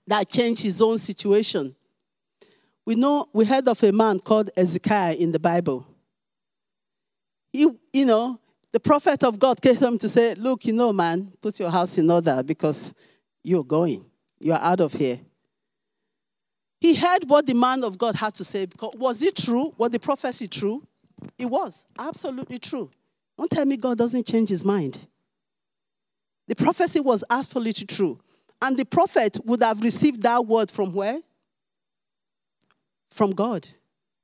that 0.09 0.27
changed 0.27 0.63
his 0.63 0.81
own 0.81 0.97
situation. 0.97 1.75
We 2.83 2.95
know 2.95 3.29
we 3.31 3.45
heard 3.45 3.67
of 3.67 3.81
a 3.83 3.91
man 3.91 4.19
called 4.19 4.49
Ezekiel 4.57 5.15
in 5.17 5.31
the 5.31 5.39
Bible. 5.39 5.85
He, 7.51 7.67
you 7.93 8.05
know, 8.05 8.39
the 8.71 8.79
prophet 8.79 9.23
of 9.23 9.39
God 9.39 9.61
came 9.61 9.75
to 9.75 9.87
him 9.87 9.97
to 9.99 10.09
say, 10.09 10.35
Look, 10.35 10.65
you 10.65 10.73
know, 10.73 10.93
man, 10.93 11.31
put 11.41 11.59
your 11.59 11.71
house 11.71 11.97
in 11.97 12.09
order 12.09 12.43
because 12.43 12.93
you're 13.43 13.63
going. 13.63 14.05
You're 14.39 14.59
out 14.59 14.79
of 14.79 14.93
here. 14.93 15.19
He 16.79 16.95
heard 16.95 17.27
what 17.27 17.45
the 17.45 17.53
man 17.53 17.83
of 17.83 17.97
God 17.97 18.15
had 18.15 18.35
to 18.35 18.43
say. 18.43 18.65
Because 18.65 18.93
was 18.95 19.21
it 19.21 19.35
true? 19.35 19.73
Was 19.77 19.89
the 19.89 19.99
prophecy 19.99 20.47
true? 20.47 20.85
It 21.37 21.45
was 21.45 21.83
absolutely 21.99 22.59
true. 22.59 22.89
Don't 23.37 23.51
tell 23.51 23.65
me 23.65 23.77
God 23.77 23.97
doesn't 23.97 24.25
change 24.25 24.49
his 24.49 24.63
mind. 24.63 25.07
The 26.47 26.55
prophecy 26.55 26.99
was 26.99 27.23
absolutely 27.29 27.85
true. 27.85 28.19
And 28.61 28.77
the 28.77 28.85
prophet 28.85 29.37
would 29.45 29.61
have 29.63 29.81
received 29.81 30.23
that 30.23 30.45
word 30.45 30.71
from 30.71 30.93
where? 30.93 31.19
From 33.09 33.31
God. 33.31 33.67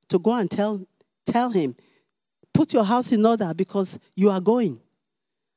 To 0.08 0.18
go 0.18 0.34
and 0.34 0.50
tell, 0.50 0.86
tell 1.26 1.50
him, 1.50 1.76
put 2.56 2.72
your 2.72 2.84
house 2.84 3.12
in 3.12 3.24
order 3.24 3.52
because 3.54 3.98
you 4.14 4.30
are 4.30 4.40
going. 4.40 4.80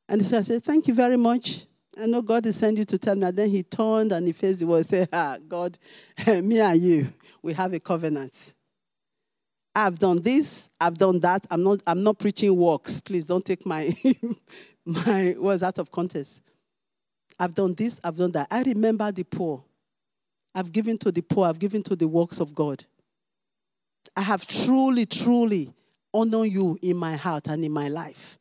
And 0.08 0.24
so 0.24 0.38
I 0.38 0.42
said, 0.42 0.64
Thank 0.64 0.88
you 0.88 0.94
very 0.94 1.18
much. 1.18 1.66
I 2.02 2.06
know 2.06 2.22
God 2.22 2.46
is 2.46 2.58
sending 2.58 2.80
you 2.80 2.86
to 2.86 2.98
tell 2.98 3.16
me. 3.16 3.26
And 3.26 3.36
then 3.36 3.50
he 3.50 3.64
turned 3.64 4.12
and 4.12 4.28
he 4.28 4.34
faced 4.34 4.60
the 4.60 4.68
wall 4.68 4.78
and 4.78 4.86
said, 4.86 5.10
Ah, 5.12 5.38
God, 5.48 5.78
me 6.28 6.60
and 6.60 6.82
you, 6.82 7.14
we 7.42 7.54
have 7.54 7.74
a 7.74 7.80
covenant. 7.80 8.54
I've 9.74 9.98
done 9.98 10.22
this, 10.22 10.70
I've 10.82 10.98
done 10.98 11.20
that. 11.22 11.48
I'm 11.50 11.64
not, 11.64 11.82
I'm 11.88 12.04
not 12.04 12.20
preaching 12.20 12.56
works. 12.56 13.00
Please 13.00 13.26
don't 13.26 13.46
take 13.46 13.66
my, 13.66 13.94
my 14.86 15.36
words 15.38 15.64
out 15.64 15.78
of 15.78 15.92
context. 15.92 16.42
I've 17.40 17.56
done 17.56 17.76
this, 17.76 18.00
I've 18.04 18.18
done 18.18 18.32
that. 18.34 18.48
I 18.52 18.64
remember 18.64 19.10
the 19.12 19.24
poor. 19.24 19.64
I've 20.54 20.72
given 20.72 20.98
to 20.98 21.12
the 21.12 21.22
poor, 21.22 21.48
I've 21.48 21.60
given 21.60 21.84
to 21.84 21.96
the 21.96 22.08
works 22.08 22.40
of 22.40 22.54
God. 22.54 22.84
I 24.18 24.22
have 24.22 24.46
truly, 24.48 25.06
truly 25.06 25.74
honored 26.14 26.52
you 26.52 26.78
in 26.82 26.98
my 26.98 27.16
heart 27.16 27.48
and 27.48 27.64
in 27.64 27.72
my 27.72 27.88
life. 27.88 28.38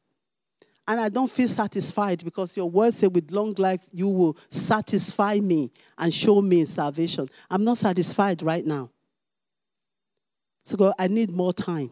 And 0.87 0.99
I 1.01 1.09
don't 1.11 1.31
feel 1.31 1.49
satisfied 1.49 2.25
because 2.25 2.57
your 2.57 2.71
word 2.71 2.95
said, 2.95 3.15
with 3.15 3.31
long 3.31 3.55
life, 3.59 3.81
you 3.93 4.09
will 4.09 4.39
satisfy 4.49 5.39
me 5.39 5.71
and 5.99 6.13
show 6.13 6.41
me 6.41 6.65
salvation. 6.65 7.27
I'm 7.51 7.63
not 7.63 7.77
satisfied 7.77 8.43
right 8.43 8.65
now. 8.65 8.91
So, 10.65 10.77
God, 10.77 10.95
I 10.99 11.09
need 11.09 11.31
more 11.31 11.53
time. 11.53 11.91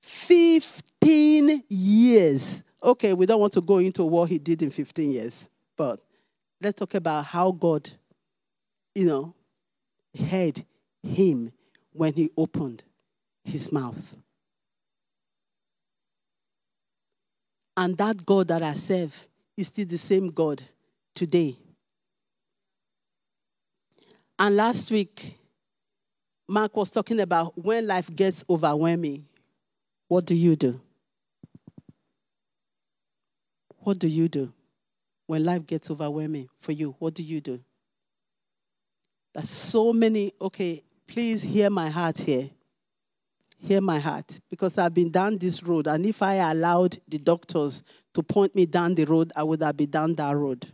15 0.00 1.64
years 1.68 2.62
Okay, 2.86 3.14
we 3.14 3.26
don't 3.26 3.40
want 3.40 3.52
to 3.54 3.60
go 3.60 3.78
into 3.78 4.04
what 4.04 4.28
he 4.28 4.38
did 4.38 4.62
in 4.62 4.70
15 4.70 5.10
years, 5.10 5.48
but 5.76 6.00
let's 6.60 6.78
talk 6.78 6.94
about 6.94 7.24
how 7.24 7.50
God, 7.50 7.90
you 8.94 9.06
know, 9.06 9.34
heard 10.30 10.64
him 11.02 11.50
when 11.96 12.12
he 12.12 12.30
opened 12.36 12.84
his 13.44 13.72
mouth. 13.72 14.16
And 17.76 17.96
that 17.98 18.24
God 18.24 18.48
that 18.48 18.62
I 18.62 18.74
serve 18.74 19.26
is 19.56 19.68
still 19.68 19.86
the 19.86 19.98
same 19.98 20.28
God 20.28 20.62
today. 21.14 21.56
And 24.38 24.56
last 24.56 24.90
week, 24.90 25.38
Mark 26.48 26.76
was 26.76 26.90
talking 26.90 27.20
about 27.20 27.56
when 27.58 27.86
life 27.86 28.14
gets 28.14 28.44
overwhelming, 28.48 29.26
what 30.08 30.24
do 30.24 30.34
you 30.34 30.56
do? 30.56 30.80
What 33.78 33.98
do 33.98 34.08
you 34.08 34.28
do 34.28 34.52
when 35.26 35.44
life 35.44 35.66
gets 35.66 35.90
overwhelming 35.90 36.48
for 36.60 36.72
you? 36.72 36.94
What 36.98 37.14
do 37.14 37.22
you 37.22 37.40
do? 37.40 37.60
There's 39.34 39.50
so 39.50 39.92
many, 39.92 40.32
okay, 40.40 40.82
please 41.06 41.42
hear 41.42 41.70
my 41.70 41.88
heart 41.88 42.18
here. 42.18 42.50
Hear 43.58 43.80
my 43.80 43.98
heart. 43.98 44.38
Because 44.50 44.76
I've 44.78 44.94
been 44.94 45.10
down 45.10 45.38
this 45.38 45.62
road, 45.62 45.86
and 45.86 46.04
if 46.04 46.22
I 46.22 46.34
allowed 46.34 46.98
the 47.08 47.18
doctors 47.18 47.82
to 48.14 48.22
point 48.22 48.54
me 48.54 48.66
down 48.66 48.94
the 48.94 49.04
road, 49.04 49.32
I 49.34 49.42
would 49.42 49.62
have 49.62 49.76
been 49.76 49.90
down 49.90 50.14
that 50.14 50.36
road. 50.36 50.66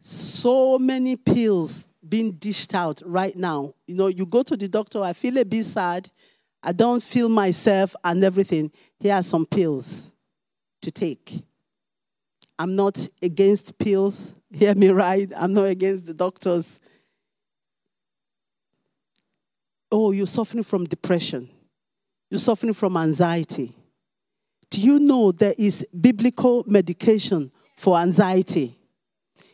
So 0.00 0.78
many 0.78 1.16
pills 1.16 1.88
being 2.06 2.32
dished 2.32 2.74
out 2.74 3.00
right 3.04 3.34
now. 3.36 3.74
You 3.86 3.94
know, 3.94 4.08
you 4.08 4.26
go 4.26 4.42
to 4.42 4.56
the 4.56 4.68
doctor, 4.68 5.00
I 5.00 5.14
feel 5.14 5.38
a 5.38 5.44
bit 5.44 5.64
sad, 5.64 6.10
I 6.62 6.72
don't 6.72 7.02
feel 7.02 7.28
myself 7.28 7.94
and 8.04 8.22
everything. 8.24 8.70
Here 8.98 9.14
are 9.14 9.22
some 9.22 9.46
pills 9.46 10.12
to 10.82 10.90
take. 10.90 11.40
I'm 12.58 12.76
not 12.76 13.08
against 13.22 13.78
pills, 13.78 14.34
hear 14.50 14.74
me 14.74 14.90
right. 14.90 15.30
I'm 15.36 15.52
not 15.52 15.64
against 15.64 16.06
the 16.06 16.14
doctors. 16.14 16.78
Oh, 19.90 20.10
you're 20.10 20.26
suffering 20.26 20.62
from 20.62 20.84
depression, 20.84 21.48
you're 22.30 22.40
suffering 22.40 22.72
from 22.72 22.96
anxiety. 22.96 23.74
Do 24.70 24.80
you 24.80 24.98
know 24.98 25.30
there 25.30 25.54
is 25.56 25.86
biblical 25.98 26.64
medication 26.66 27.52
for 27.76 27.96
anxiety? 27.96 28.76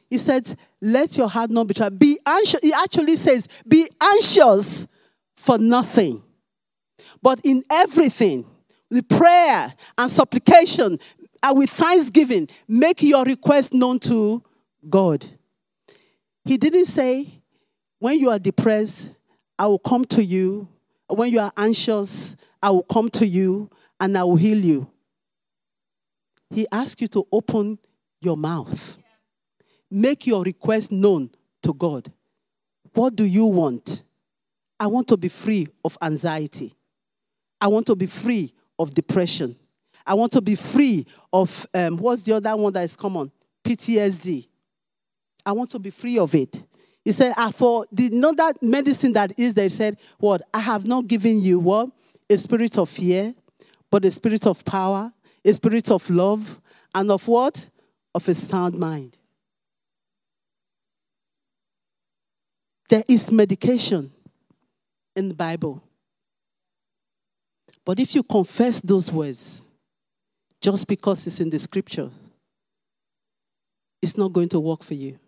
He 0.08 0.18
said, 0.18 0.56
Let 0.80 1.16
your 1.16 1.28
heart 1.28 1.50
not 1.50 1.66
be 1.66 1.74
troubled. 1.74 1.98
Be 1.98 2.18
anxious. 2.26 2.60
He 2.62 2.72
actually 2.72 3.16
says, 3.16 3.46
Be 3.68 3.88
anxious 4.00 4.86
for 5.36 5.58
nothing. 5.58 6.22
But 7.22 7.40
in 7.44 7.62
everything, 7.70 8.46
with 8.90 9.08
prayer 9.08 9.72
and 9.98 10.10
supplication, 10.10 10.98
and 11.42 11.58
with 11.58 11.70
thanksgiving, 11.70 12.48
make 12.68 13.02
your 13.02 13.24
request 13.24 13.72
known 13.72 13.98
to 14.00 14.42
God. 14.88 15.24
He 16.44 16.56
didn't 16.56 16.86
say, 16.86 17.42
when 17.98 18.18
you 18.18 18.30
are 18.30 18.38
depressed, 18.38 19.14
I 19.60 19.66
will 19.66 19.78
come 19.78 20.06
to 20.06 20.24
you. 20.24 20.66
When 21.06 21.30
you 21.30 21.38
are 21.38 21.52
anxious, 21.54 22.34
I 22.62 22.70
will 22.70 22.82
come 22.82 23.10
to 23.10 23.26
you 23.26 23.68
and 24.00 24.16
I 24.16 24.24
will 24.24 24.36
heal 24.36 24.56
you. 24.56 24.90
He 26.48 26.66
asked 26.72 27.02
you 27.02 27.08
to 27.08 27.26
open 27.30 27.78
your 28.22 28.38
mouth. 28.38 28.98
Make 29.90 30.26
your 30.26 30.44
request 30.44 30.90
known 30.90 31.28
to 31.62 31.74
God. 31.74 32.10
What 32.94 33.14
do 33.14 33.24
you 33.24 33.44
want? 33.44 34.02
I 34.78 34.86
want 34.86 35.08
to 35.08 35.18
be 35.18 35.28
free 35.28 35.68
of 35.84 35.98
anxiety. 36.00 36.74
I 37.60 37.68
want 37.68 37.84
to 37.88 37.94
be 37.94 38.06
free 38.06 38.54
of 38.78 38.94
depression. 38.94 39.56
I 40.06 40.14
want 40.14 40.32
to 40.32 40.40
be 40.40 40.54
free 40.54 41.04
of 41.34 41.66
um, 41.74 41.98
what's 41.98 42.22
the 42.22 42.32
other 42.32 42.56
one 42.56 42.72
that 42.72 42.84
is 42.84 42.96
common? 42.96 43.30
PTSD. 43.62 44.48
I 45.44 45.52
want 45.52 45.70
to 45.72 45.78
be 45.78 45.90
free 45.90 46.18
of 46.18 46.34
it. 46.34 46.62
He 47.10 47.14
said, 47.14 47.34
ah, 47.36 47.50
for 47.50 47.86
the 47.90 48.08
not 48.10 48.36
that 48.36 48.62
medicine 48.62 49.12
that 49.14 49.36
is 49.36 49.52
there, 49.52 49.64
he 49.64 49.68
said, 49.68 49.98
What? 50.18 50.42
I 50.54 50.60
have 50.60 50.86
not 50.86 51.08
given 51.08 51.40
you 51.40 51.58
what? 51.58 51.90
A 52.30 52.36
spirit 52.38 52.78
of 52.78 52.88
fear, 52.88 53.34
but 53.90 54.04
a 54.04 54.12
spirit 54.12 54.46
of 54.46 54.64
power, 54.64 55.12
a 55.44 55.52
spirit 55.52 55.90
of 55.90 56.08
love, 56.08 56.60
and 56.94 57.10
of 57.10 57.26
what? 57.26 57.68
Of 58.14 58.28
a 58.28 58.34
sound 58.36 58.78
mind. 58.78 59.16
There 62.88 63.02
is 63.08 63.32
medication 63.32 64.12
in 65.16 65.30
the 65.30 65.34
Bible. 65.34 65.82
But 67.84 67.98
if 67.98 68.14
you 68.14 68.22
confess 68.22 68.78
those 68.78 69.10
words, 69.10 69.62
just 70.60 70.86
because 70.86 71.26
it's 71.26 71.40
in 71.40 71.50
the 71.50 71.58
scripture, 71.58 72.10
it's 74.00 74.16
not 74.16 74.32
going 74.32 74.50
to 74.50 74.60
work 74.60 74.84
for 74.84 74.94
you. 74.94 75.18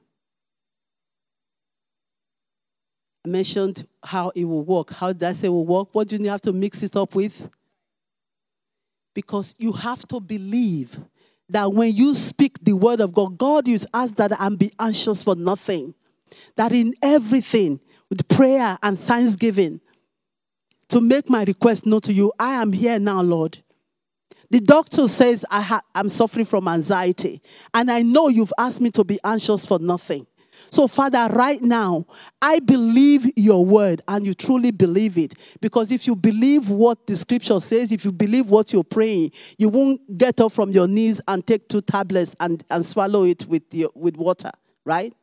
I 3.11 3.11
mentioned 3.24 3.86
how 4.02 4.30
it 4.34 4.44
will 4.44 4.64
work. 4.64 4.90
How 4.90 5.12
does 5.12 5.42
it 5.42 5.48
will 5.48 5.66
work? 5.66 5.88
What 5.92 6.08
do 6.08 6.16
you 6.16 6.28
have 6.28 6.40
to 6.42 6.52
mix 6.52 6.82
it 6.82 6.96
up 6.96 7.14
with? 7.14 7.48
Because 9.14 9.54
you 9.58 9.72
have 9.72 10.06
to 10.08 10.20
believe 10.20 10.98
that 11.48 11.72
when 11.72 11.94
you 11.94 12.14
speak 12.14 12.62
the 12.62 12.72
word 12.72 13.00
of 13.00 13.12
God, 13.12 13.38
God 13.38 13.68
is 13.68 13.86
asked 13.92 14.16
that 14.16 14.32
and 14.40 14.58
be 14.58 14.72
anxious 14.78 15.22
for 15.22 15.36
nothing. 15.36 15.94
That 16.56 16.72
in 16.72 16.94
everything, 17.02 17.78
with 18.08 18.26
prayer 18.28 18.78
and 18.82 18.98
thanksgiving, 18.98 19.80
to 20.88 21.00
make 21.00 21.30
my 21.30 21.44
request 21.44 21.86
known 21.86 22.00
to 22.02 22.12
you, 22.12 22.32
I 22.38 22.60
am 22.60 22.72
here 22.72 22.98
now, 22.98 23.22
Lord. 23.22 23.58
The 24.50 24.60
doctor 24.60 25.08
says 25.08 25.46
I 25.50 25.80
I'm 25.94 26.10
suffering 26.10 26.44
from 26.44 26.68
anxiety, 26.68 27.40
and 27.72 27.90
I 27.90 28.02
know 28.02 28.28
you've 28.28 28.52
asked 28.58 28.82
me 28.82 28.90
to 28.90 29.04
be 29.04 29.18
anxious 29.24 29.64
for 29.64 29.78
nothing. 29.78 30.26
So, 30.70 30.86
Father, 30.86 31.28
right 31.32 31.60
now, 31.62 32.06
I 32.40 32.60
believe 32.60 33.26
your 33.36 33.64
word 33.64 34.02
and 34.08 34.26
you 34.26 34.34
truly 34.34 34.70
believe 34.70 35.18
it. 35.18 35.34
Because 35.60 35.90
if 35.92 36.06
you 36.06 36.16
believe 36.16 36.68
what 36.68 37.06
the 37.06 37.16
scripture 37.16 37.60
says, 37.60 37.92
if 37.92 38.04
you 38.04 38.12
believe 38.12 38.50
what 38.50 38.72
you're 38.72 38.84
praying, 38.84 39.32
you 39.58 39.68
won't 39.68 40.18
get 40.18 40.40
up 40.40 40.52
from 40.52 40.70
your 40.70 40.88
knees 40.88 41.20
and 41.28 41.46
take 41.46 41.68
two 41.68 41.80
tablets 41.80 42.34
and, 42.40 42.64
and 42.70 42.84
swallow 42.84 43.24
it 43.24 43.46
with, 43.46 43.62
your, 43.72 43.90
with 43.94 44.16
water, 44.16 44.50
right? 44.84 45.14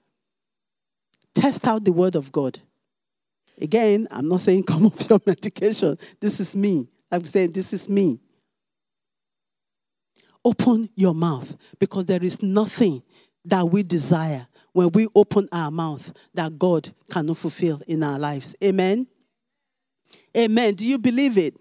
Test 1.34 1.68
out 1.68 1.84
the 1.84 1.92
word 1.92 2.16
of 2.16 2.32
God. 2.32 2.60
Again, 3.62 4.08
I'm 4.12 4.28
not 4.28 4.42
saying 4.42 4.64
come 4.68 4.86
off 4.86 5.10
your 5.10 5.20
medication. 5.26 5.98
This 6.20 6.40
is 6.40 6.56
me. 6.56 6.88
I'm 7.12 7.26
saying 7.26 7.52
this 7.52 7.74
is 7.74 7.90
me. 7.90 8.20
Open 10.46 10.90
your 10.96 11.14
mouth 11.14 11.58
because 11.80 12.06
there 12.06 12.24
is 12.24 12.42
nothing 12.42 13.04
that 13.46 13.70
we 13.70 13.84
desire 13.84 14.48
when 14.74 14.92
we 14.92 15.08
open 15.16 15.48
our 15.52 15.72
mouth 15.72 16.14
that 16.34 16.58
God 16.58 16.94
cannot 17.12 17.38
fulfill 17.38 17.82
in 17.88 18.04
our 18.04 18.20
lives. 18.20 18.56
Amen. 18.64 19.08
Amen. 20.36 20.74
Do 20.76 20.86
you 20.86 20.98
believe 20.98 21.38
it? 21.38 21.56